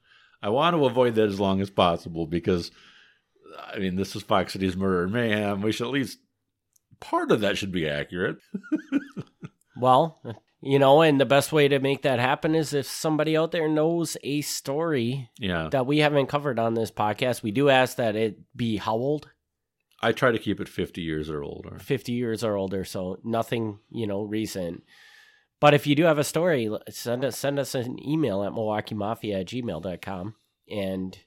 I 0.43 0.51
want 0.51 0.77
to 0.77 0.85
avoid 0.87 1.15
that 1.15 1.29
as 1.29 1.39
long 1.39 1.61
as 1.61 1.71
possible 1.71 2.27
because, 2.27 2.73
I 3.73 3.79
mean, 3.79 3.95
this 3.95 4.17
is 4.17 4.23
Fox 4.23 4.53
Cities 4.53 4.77
Murder 4.77 5.05
and 5.05 5.13
Mayhem. 5.13 5.63
We 5.63 5.71
should 5.71 5.87
at 5.87 5.93
least 5.93 6.19
part 6.99 7.31
of 7.31 7.41
that 7.41 7.57
should 7.57 7.71
be 7.71 7.89
accurate. 7.89 8.39
Well, 9.77 10.21
you 10.63 10.79
know, 10.79 11.03
and 11.03 11.21
the 11.21 11.27
best 11.27 11.53
way 11.53 11.69
to 11.69 11.79
make 11.81 12.03
that 12.03 12.19
happen 12.21 12.55
is 12.55 12.73
if 12.73 12.87
somebody 12.87 13.37
out 13.37 13.51
there 13.51 13.69
knows 13.69 14.17
a 14.23 14.41
story 14.43 15.31
Yeah, 15.39 15.69
that 15.73 15.87
we 15.87 15.99
haven't 15.99 16.29
covered 16.29 16.59
on 16.59 16.75
this 16.75 16.91
podcast. 16.91 17.43
We 17.43 17.51
do 17.51 17.69
ask 17.69 17.97
that 17.97 18.17
it 18.17 18.39
be 18.57 18.77
how 18.77 18.95
old? 18.95 19.29
I 20.01 20.13
try 20.13 20.33
to 20.33 20.39
keep 20.39 20.61
it 20.61 20.69
fifty 20.69 21.03
years 21.03 21.29
or 21.29 21.43
older. 21.43 21.79
50 21.79 22.13
years 22.13 22.43
or 22.43 22.57
older, 22.57 22.85
so 22.85 23.19
nothing, 23.25 23.79
you 23.91 24.07
know, 24.07 24.23
recent. 24.23 24.83
But 25.61 25.75
if 25.75 25.87
you 25.87 25.95
do 25.95 26.05
have 26.05 26.19
a 26.19 26.25
story, 26.25 26.71
send 26.89 27.25
us 27.25 27.39
send 27.39 27.59
us 27.59 27.75
an 27.75 28.05
email 28.05 28.43
at 28.43 28.53
milwaukeemafia 28.53 29.41
at 29.41 29.47
gmail.com 29.47 30.35
and 30.69 31.19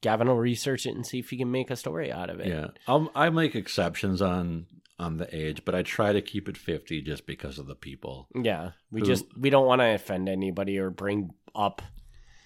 Gavin 0.00 0.28
will 0.28 0.36
research 0.36 0.86
it 0.86 0.94
and 0.94 1.06
see 1.06 1.18
if 1.18 1.30
he 1.30 1.36
can 1.36 1.50
make 1.50 1.70
a 1.70 1.76
story 1.76 2.10
out 2.10 2.28
of 2.30 2.40
it. 2.40 2.48
Yeah, 2.48 2.68
I'll, 2.86 3.10
I 3.14 3.30
make 3.30 3.54
exceptions 3.54 4.20
on 4.20 4.66
on 5.02 5.16
the 5.18 5.34
age, 5.36 5.64
but 5.64 5.74
I 5.74 5.82
try 5.82 6.12
to 6.12 6.22
keep 6.22 6.48
it 6.48 6.56
fifty 6.56 7.02
just 7.02 7.26
because 7.26 7.58
of 7.58 7.66
the 7.66 7.74
people. 7.74 8.28
Yeah. 8.34 8.70
We 8.90 9.00
Who- 9.00 9.06
just 9.06 9.24
we 9.36 9.50
don't 9.50 9.66
want 9.66 9.80
to 9.80 9.94
offend 9.94 10.28
anybody 10.28 10.78
or 10.78 10.90
bring 10.90 11.30
up 11.54 11.82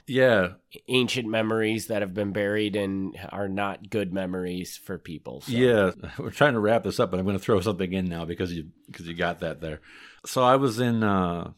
Yeah, 0.08 0.54
ancient 0.88 1.28
memories 1.28 1.88
that 1.88 2.00
have 2.02 2.14
been 2.14 2.32
buried 2.32 2.76
and 2.76 3.16
are 3.30 3.48
not 3.48 3.90
good 3.90 4.12
memories 4.12 4.76
for 4.76 4.98
people. 4.98 5.40
So. 5.42 5.52
yeah. 5.52 5.90
We're 6.18 6.30
trying 6.30 6.54
to 6.54 6.60
wrap 6.60 6.84
this 6.84 6.98
up, 7.00 7.10
but 7.10 7.18
I'm 7.20 7.26
going 7.26 7.38
to 7.38 7.42
throw 7.44 7.60
something 7.60 7.92
in 7.92 8.06
now 8.06 8.24
because 8.24 8.52
you 8.52 8.70
because 8.86 9.06
you 9.06 9.14
got 9.14 9.40
that 9.40 9.60
there. 9.60 9.80
So 10.24 10.42
I 10.42 10.56
was 10.56 10.80
in 10.80 11.02
uh 11.02 11.50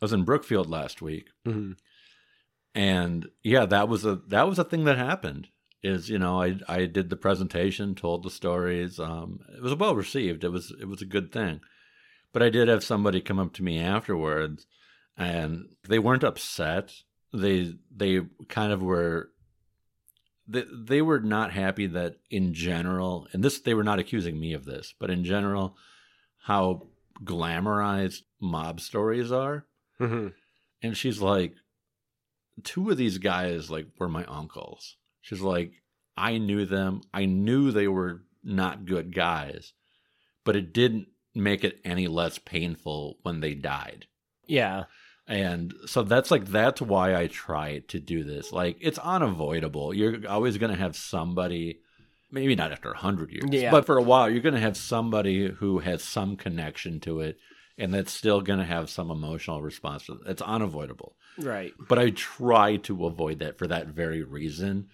I 0.00 0.04
was 0.04 0.12
in 0.12 0.24
Brookfield 0.24 0.68
last 0.68 1.00
week, 1.02 1.28
Mhm. 1.46 1.76
and 2.74 3.26
yeah, 3.42 3.66
that 3.66 3.88
was 3.88 4.04
a 4.04 4.16
that 4.28 4.48
was 4.48 4.58
a 4.58 4.64
thing 4.64 4.84
that 4.84 4.98
happened. 4.98 5.48
Is 5.82 6.08
you 6.08 6.18
know 6.18 6.40
I 6.40 6.58
I 6.68 6.86
did 6.86 7.10
the 7.10 7.16
presentation, 7.16 7.94
told 7.94 8.22
the 8.22 8.30
stories. 8.30 9.00
Um, 9.00 9.40
it 9.56 9.62
was 9.62 9.74
well 9.74 9.96
received. 9.96 10.44
It 10.44 10.50
was 10.50 10.72
it 10.80 10.86
was 10.86 11.02
a 11.02 11.06
good 11.06 11.32
thing, 11.32 11.60
but 12.32 12.42
I 12.42 12.50
did 12.50 12.68
have 12.68 12.84
somebody 12.84 13.20
come 13.20 13.40
up 13.40 13.52
to 13.54 13.64
me 13.64 13.80
afterwards, 13.80 14.66
and 15.16 15.74
they 15.88 15.98
weren't 15.98 16.22
upset. 16.22 16.92
They 17.34 17.74
they 17.94 18.20
kind 18.48 18.72
of 18.72 18.80
were. 18.80 19.30
They 20.46 20.64
they 20.72 21.02
were 21.02 21.20
not 21.20 21.50
happy 21.52 21.86
that 21.88 22.16
in 22.30 22.54
general, 22.54 23.26
and 23.32 23.42
this 23.42 23.58
they 23.58 23.74
were 23.74 23.82
not 23.84 23.98
accusing 23.98 24.38
me 24.38 24.52
of 24.52 24.64
this, 24.64 24.94
but 25.00 25.10
in 25.10 25.24
general, 25.24 25.76
how 26.42 26.86
glamorized 27.24 28.22
mob 28.40 28.80
stories 28.80 29.32
are. 29.32 29.66
Mhm. 30.00 30.32
And 30.82 30.96
she's 30.96 31.20
like, 31.20 31.54
two 32.64 32.90
of 32.90 32.96
these 32.96 33.18
guys 33.18 33.70
like 33.70 33.86
were 33.98 34.08
my 34.08 34.24
uncles. 34.26 34.96
She's 35.22 35.40
like, 35.40 35.72
I 36.16 36.36
knew 36.38 36.66
them. 36.66 37.00
I 37.14 37.24
knew 37.24 37.70
they 37.70 37.88
were 37.88 38.22
not 38.44 38.84
good 38.84 39.14
guys, 39.14 39.72
but 40.44 40.56
it 40.56 40.72
didn't 40.74 41.06
make 41.34 41.64
it 41.64 41.80
any 41.84 42.06
less 42.08 42.38
painful 42.38 43.16
when 43.22 43.40
they 43.40 43.54
died. 43.54 44.06
Yeah. 44.46 44.84
And 45.26 45.72
so 45.86 46.02
that's 46.02 46.30
like 46.30 46.46
that's 46.46 46.82
why 46.82 47.14
I 47.14 47.28
try 47.28 47.78
to 47.88 48.00
do 48.00 48.24
this. 48.24 48.52
Like 48.52 48.76
it's 48.80 48.98
unavoidable. 48.98 49.94
You're 49.94 50.28
always 50.28 50.58
going 50.58 50.72
to 50.72 50.78
have 50.78 50.96
somebody 50.96 51.78
maybe 52.30 52.54
not 52.56 52.72
after 52.72 52.88
100 52.90 53.30
years, 53.30 53.44
Yeah. 53.50 53.70
but 53.70 53.86
for 53.86 53.96
a 53.96 54.02
while 54.02 54.28
you're 54.28 54.40
going 54.40 54.54
to 54.54 54.60
have 54.60 54.76
somebody 54.76 55.48
who 55.48 55.78
has 55.78 56.02
some 56.02 56.36
connection 56.36 56.98
to 57.00 57.20
it 57.20 57.38
and 57.78 57.94
that's 57.94 58.12
still 58.12 58.40
going 58.40 58.58
to 58.58 58.64
have 58.64 58.90
some 58.90 59.10
emotional 59.10 59.62
response. 59.62 60.08
It's 60.26 60.42
unavoidable. 60.42 61.14
Right. 61.38 61.72
But 61.88 61.98
I 61.98 62.10
try 62.10 62.76
to 62.78 63.06
avoid 63.06 63.38
that 63.38 63.58
for 63.58 63.66
that 63.68 63.86
very 63.88 64.22
reason 64.22 64.88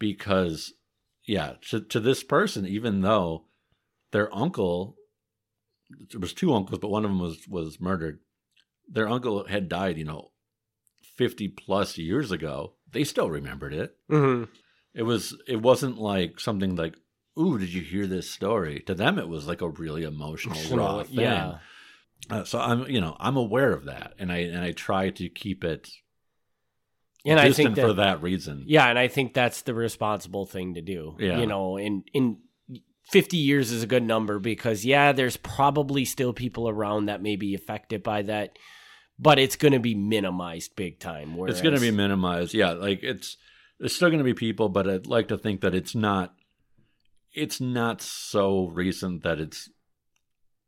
because 0.00 0.72
yeah, 1.24 1.52
to, 1.68 1.80
to 1.80 2.00
this 2.00 2.24
person 2.24 2.66
even 2.66 3.02
though 3.02 3.44
their 4.10 4.34
uncle 4.34 4.96
there 6.10 6.18
was 6.18 6.32
two 6.32 6.52
uncles 6.52 6.80
but 6.80 6.90
one 6.90 7.04
of 7.04 7.10
them 7.12 7.20
was 7.20 7.46
was 7.46 7.80
murdered 7.80 8.18
their 8.92 9.08
uncle 9.08 9.44
had 9.44 9.68
died, 9.68 9.96
you 9.96 10.04
know, 10.04 10.32
50 11.16 11.48
plus 11.48 11.96
years 11.96 12.32
ago, 12.32 12.74
they 12.90 13.04
still 13.04 13.30
remembered 13.30 13.72
it. 13.72 13.96
hmm 14.08 14.44
It 14.94 15.04
was 15.04 15.36
it 15.46 15.62
wasn't 15.62 15.98
like 15.98 16.40
something 16.40 16.74
like, 16.74 16.96
"Ooh, 17.38 17.58
did 17.58 17.72
you 17.72 17.82
hear 17.82 18.06
this 18.06 18.28
story?" 18.28 18.80
To 18.86 18.94
them 18.94 19.18
it 19.18 19.28
was 19.28 19.46
like 19.46 19.60
a 19.60 19.68
really 19.68 20.02
emotional 20.02 20.58
raw 20.76 21.02
thing. 21.04 21.20
Yeah. 21.20 21.58
Uh, 22.28 22.44
so 22.44 22.58
I'm, 22.58 22.88
you 22.88 23.00
know, 23.00 23.16
I'm 23.20 23.36
aware 23.36 23.72
of 23.72 23.84
that 23.84 24.14
and 24.18 24.32
I 24.32 24.38
and 24.38 24.64
I 24.64 24.72
try 24.72 25.10
to 25.10 25.28
keep 25.28 25.62
it 25.62 25.88
And 27.24 27.38
I 27.38 27.52
think 27.52 27.76
that, 27.76 27.82
for 27.82 27.92
that 27.94 28.22
reason. 28.22 28.64
yeah, 28.66 28.88
and 28.88 28.98
I 28.98 29.08
think 29.08 29.34
that's 29.34 29.62
the 29.62 29.74
responsible 29.74 30.46
thing 30.46 30.74
to 30.74 30.80
do. 30.80 31.16
Yeah. 31.18 31.38
You 31.38 31.46
know, 31.46 31.76
in 31.76 32.04
in 32.14 32.38
50 33.10 33.36
years 33.36 33.72
is 33.72 33.82
a 33.82 33.86
good 33.86 34.04
number 34.04 34.38
because 34.38 34.84
yeah, 34.84 35.12
there's 35.12 35.36
probably 35.36 36.04
still 36.04 36.32
people 36.32 36.68
around 36.68 37.06
that 37.06 37.22
may 37.22 37.36
be 37.36 37.54
affected 37.54 38.02
by 38.02 38.22
that, 38.22 38.58
but 39.18 39.38
it's 39.38 39.56
going 39.56 39.72
to 39.72 39.80
be 39.80 39.94
minimized 39.94 40.76
big 40.76 41.00
time. 41.00 41.36
It's 41.40 41.60
going 41.60 41.74
to 41.74 41.80
be 41.80 41.90
minimized. 41.90 42.54
Yeah, 42.54 42.72
like 42.72 43.02
it's 43.02 43.36
there's 43.78 43.94
still 43.94 44.08
going 44.08 44.18
to 44.18 44.24
be 44.24 44.34
people, 44.34 44.68
but 44.68 44.88
I'd 44.88 45.06
like 45.06 45.28
to 45.28 45.38
think 45.38 45.60
that 45.62 45.74
it's 45.74 45.94
not 45.94 46.34
it's 47.32 47.60
not 47.60 48.00
so 48.00 48.68
recent 48.68 49.22
that 49.22 49.40
it's 49.40 49.68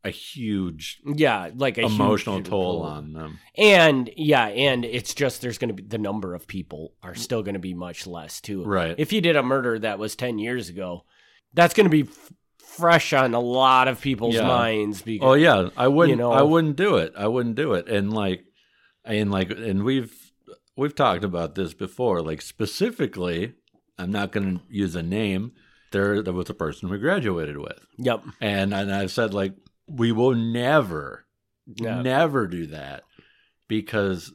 a 0.04 0.10
huge 0.10 1.00
yeah, 1.04 1.50
like 1.54 1.78
a 1.78 1.82
huge 1.82 1.92
emotional 1.92 2.42
toll 2.42 2.80
pull. 2.80 2.82
on 2.82 3.12
them. 3.12 3.38
And 3.56 4.10
yeah, 4.16 4.46
and 4.46 4.84
it's 4.84 5.14
just 5.14 5.42
there's 5.42 5.58
going 5.58 5.68
to 5.68 5.74
be 5.74 5.82
the 5.84 5.98
number 5.98 6.34
of 6.34 6.46
people 6.46 6.94
are 7.02 7.14
still 7.14 7.42
going 7.42 7.54
to 7.54 7.60
be 7.60 7.74
much 7.74 8.06
less 8.06 8.40
too. 8.40 8.64
Right. 8.64 8.94
If 8.98 9.12
you 9.12 9.20
did 9.20 9.36
a 9.36 9.42
murder 9.42 9.78
that 9.78 9.98
was 9.98 10.16
10 10.16 10.38
years 10.38 10.68
ago, 10.68 11.04
that's 11.54 11.72
going 11.74 11.84
to 11.86 11.90
be 11.90 12.02
f- 12.10 12.32
fresh 12.58 13.12
on 13.12 13.32
a 13.34 13.40
lot 13.40 13.86
of 13.86 14.00
people's 14.00 14.34
Yeah. 14.34 14.46
minds 14.46 15.02
because 15.02 15.24
Oh 15.26 15.34
yeah, 15.34 15.68
I 15.76 15.86
wouldn't. 15.88 16.18
know- 16.18 16.32
I 16.32 16.42
wouldn't 16.42 16.76
do 16.76 16.96
it. 16.96 17.12
I 17.16 17.28
wouldn't 17.28 17.54
do 17.54 17.74
it. 17.74 17.86
And 17.88 18.12
like, 18.12 18.44
and 19.04 19.30
like, 19.30 19.50
and 19.50 19.84
we've 19.84 20.32
we've 20.76 20.94
talked 20.96 21.22
about 21.22 21.54
this 21.54 21.74
before. 21.74 22.22
Like 22.22 22.40
specifically, 22.42 23.52
I'm 23.98 24.10
not 24.10 24.32
going 24.32 24.58
to 24.58 24.64
use 24.68 24.96
a 24.96 25.02
name. 25.02 25.52
There, 25.92 26.22
there 26.22 26.32
was 26.32 26.48
a 26.48 26.54
person 26.54 26.88
we 26.88 26.98
graduated 26.98 27.58
with, 27.58 27.78
Yep. 27.98 28.24
and 28.40 28.72
and 28.72 28.92
I've 28.92 29.10
said 29.12 29.34
like 29.34 29.52
we 29.94 30.12
will 30.12 30.35
never, 30.35 31.24
never 31.66 32.46
do 32.46 32.66
that 32.68 33.02
because 33.68 34.33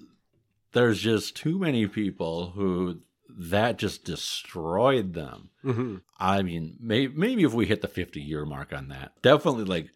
there's 0.74 1.00
just 1.02 1.36
too 1.36 1.58
many 1.58 1.88
people 1.88 2.52
who 2.52 3.00
that 3.30 3.78
just 3.78 4.04
destroyed 4.06 5.14
them. 5.14 5.50
hmm 5.62 5.96
I 6.20 6.42
mean, 6.42 6.78
may, 6.80 7.08
maybe 7.08 7.44
if 7.44 7.54
we 7.54 7.66
hit 7.66 7.82
the 7.82 7.88
50 7.88 8.22
year 8.22 8.46
mark 8.46 8.74
on 8.74 8.88
that, 8.90 9.12
definitely 9.22 9.66
like, 9.66 9.90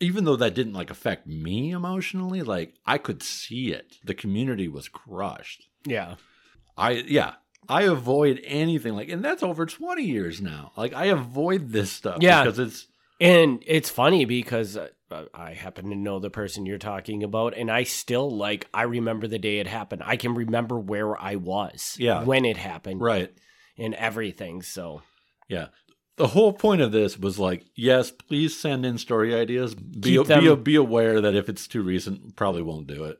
even 0.00 0.24
though 0.24 0.36
that 0.36 0.54
didn't 0.54 0.72
like 0.74 0.90
affect 0.90 1.26
me 1.26 1.70
emotionally, 1.70 2.42
like 2.42 2.74
I 2.84 2.98
could 2.98 3.22
see 3.22 3.72
it. 3.72 3.96
The 4.04 4.14
community 4.14 4.68
was 4.68 4.88
crushed. 4.88 5.68
Yeah. 5.86 6.16
I, 6.76 6.90
yeah, 7.06 7.34
I 7.68 7.82
avoid 7.82 8.40
anything 8.44 8.94
like, 8.94 9.08
and 9.08 9.24
that's 9.24 9.42
over 9.42 9.64
20 9.64 10.02
years 10.02 10.40
now. 10.42 10.72
Like 10.76 10.92
I 10.92 11.06
avoid 11.06 11.70
this 11.70 11.90
stuff 11.92 12.18
Yeah. 12.20 12.42
because 12.44 12.58
it's, 12.58 12.86
And 13.20 13.62
it's 13.66 13.90
funny 13.90 14.24
because 14.24 14.76
uh, 14.76 14.88
I 15.32 15.52
happen 15.54 15.90
to 15.90 15.94
know 15.96 16.18
the 16.18 16.30
person 16.30 16.66
you're 16.66 16.78
talking 16.78 17.22
about, 17.22 17.56
and 17.56 17.70
I 17.70 17.84
still 17.84 18.28
like, 18.30 18.66
I 18.74 18.82
remember 18.82 19.26
the 19.28 19.38
day 19.38 19.58
it 19.58 19.66
happened. 19.66 20.02
I 20.04 20.16
can 20.16 20.34
remember 20.34 20.78
where 20.78 21.16
I 21.20 21.36
was 21.36 21.94
Yeah. 21.98 22.24
when 22.24 22.44
it 22.44 22.56
happened 22.56 23.00
right. 23.00 23.32
and 23.78 23.94
everything. 23.94 24.62
So, 24.62 25.02
Yeah. 25.48 25.68
The 26.16 26.28
whole 26.28 26.52
point 26.52 26.80
of 26.80 26.92
this 26.92 27.18
was 27.18 27.40
like, 27.40 27.64
yes, 27.74 28.12
please 28.12 28.56
send 28.56 28.86
in 28.86 28.98
story 28.98 29.34
ideas. 29.34 29.74
Be, 29.74 30.16
them- 30.22 30.44
be, 30.44 30.54
be 30.54 30.74
aware 30.76 31.20
that 31.20 31.34
if 31.34 31.48
it's 31.48 31.66
too 31.66 31.82
recent, 31.82 32.36
probably 32.36 32.62
won't 32.62 32.86
do 32.86 33.04
it. 33.04 33.18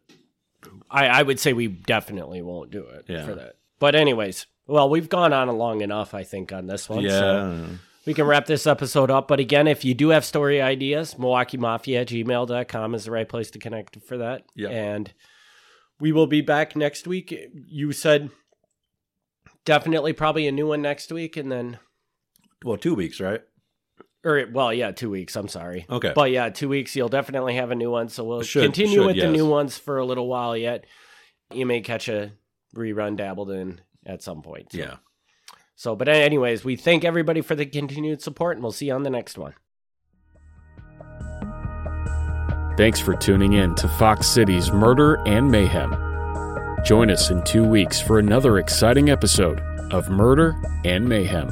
I, 0.91 1.07
I 1.09 1.23
would 1.23 1.41
say 1.41 1.53
we 1.55 1.67
definitely 1.67 2.41
won't 2.41 2.71
do 2.71 2.85
it 2.87 3.07
Yeah. 3.09 3.25
for 3.27 3.35
that. 3.35 3.57
But, 3.81 3.97
anyways, 3.97 4.47
well, 4.69 4.89
we've 4.89 5.09
gone 5.09 5.33
on 5.33 5.49
long 5.59 5.81
enough, 5.81 6.15
I 6.15 6.23
think, 6.23 6.53
on 6.53 6.67
this 6.69 6.89
one. 6.89 7.01
yeah. 7.03 7.11
So 7.19 7.65
we 8.07 8.15
can 8.15 8.27
wrap 8.27 8.47
this 8.47 8.67
episode 8.67 9.11
up. 9.11 9.29
But 9.29 9.41
again, 9.41 9.67
if 9.67 9.85
you 9.85 9.95
do 9.95 10.11
have 10.11 10.25
story 10.25 10.61
ideas, 10.61 11.19
Milwaukee 11.19 11.57
Mafia 11.57 12.03
at 12.03 12.09
gmail.com 12.09 12.95
is 12.95 13.05
the 13.05 13.11
right 13.11 13.29
place 13.29 13.51
to 13.53 13.59
connect 13.59 13.99
for 14.07 14.19
that. 14.19 14.45
Yeah. 14.55 14.69
And 14.69 15.13
we 16.01 16.13
will 16.13 16.27
be 16.27 16.41
back 16.41 16.77
next 16.77 17.07
week. 17.07 17.35
You 17.55 17.93
said 17.93 18.31
definitely 19.65 20.13
probably 20.13 20.47
a 20.47 20.53
new 20.53 20.69
one 20.69 20.83
next 20.83 21.11
week. 21.13 21.37
And 21.37 21.51
then, 21.51 21.79
Well, 22.65 22.77
two 22.77 22.95
weeks, 22.95 23.21
right? 23.21 23.43
or 24.25 24.43
well, 24.53 24.73
yeah, 24.73 24.91
two 24.91 25.11
weeks. 25.11 25.37
I'm 25.37 25.49
sorry. 25.49 25.87
Okay. 25.89 26.13
But 26.15 26.31
yeah, 26.31 26.49
two 26.49 26.69
weeks, 26.69 26.97
you'll 26.97 27.09
definitely 27.11 27.57
have 27.57 27.71
a 27.71 27.75
new 27.75 27.91
one. 27.91 28.09
So 28.09 28.25
we'll 28.25 28.43
Should- 28.43 28.65
continue 28.65 28.99
should, 29.01 29.07
with 29.07 29.17
the 29.17 29.31
new 29.31 29.47
ones 29.47 29.77
for 29.79 29.99
a 29.99 30.05
little 30.07 30.27
while 30.29 30.57
yet. 30.57 30.87
You 31.53 31.67
may 31.67 31.81
catch 31.83 32.09
a 32.09 32.33
rerun 32.75 33.17
dabbled 33.17 33.51
in 33.51 33.81
at 34.07 34.23
some 34.23 34.43
point. 34.43 34.73
So- 34.73 34.79
yeah. 34.79 34.97
So, 35.77 35.97
but 35.97 36.09
anyways, 36.09 36.65
we 36.65 36.77
thank 36.77 37.05
everybody 37.05 37.41
for 37.41 37.55
the 37.55 37.67
continued 37.67 38.23
support, 38.23 38.57
and 38.57 38.63
we'll 38.63 38.73
see 38.73 38.87
you 38.87 38.95
on 38.95 39.03
the 39.03 39.11
next 39.11 39.37
one. 39.37 39.55
Thanks 42.77 42.99
for 43.01 43.15
tuning 43.15 43.53
in 43.53 43.75
to 43.77 43.89
Fox 43.89 44.27
Cities 44.27 44.73
Murder 44.73 45.23
and 45.27 45.51
Mayhem. 45.51 45.95
Join 46.85 47.11
us 47.11 47.31
in 47.31 47.43
two 47.45 47.65
weeks 47.65 48.01
for 48.01 48.19
another 48.19 48.59
exciting 48.59 49.11
episode 49.11 49.61
of 49.93 50.11
Murder 50.11 50.61
and 50.85 51.09
Mayhem. 51.09 51.49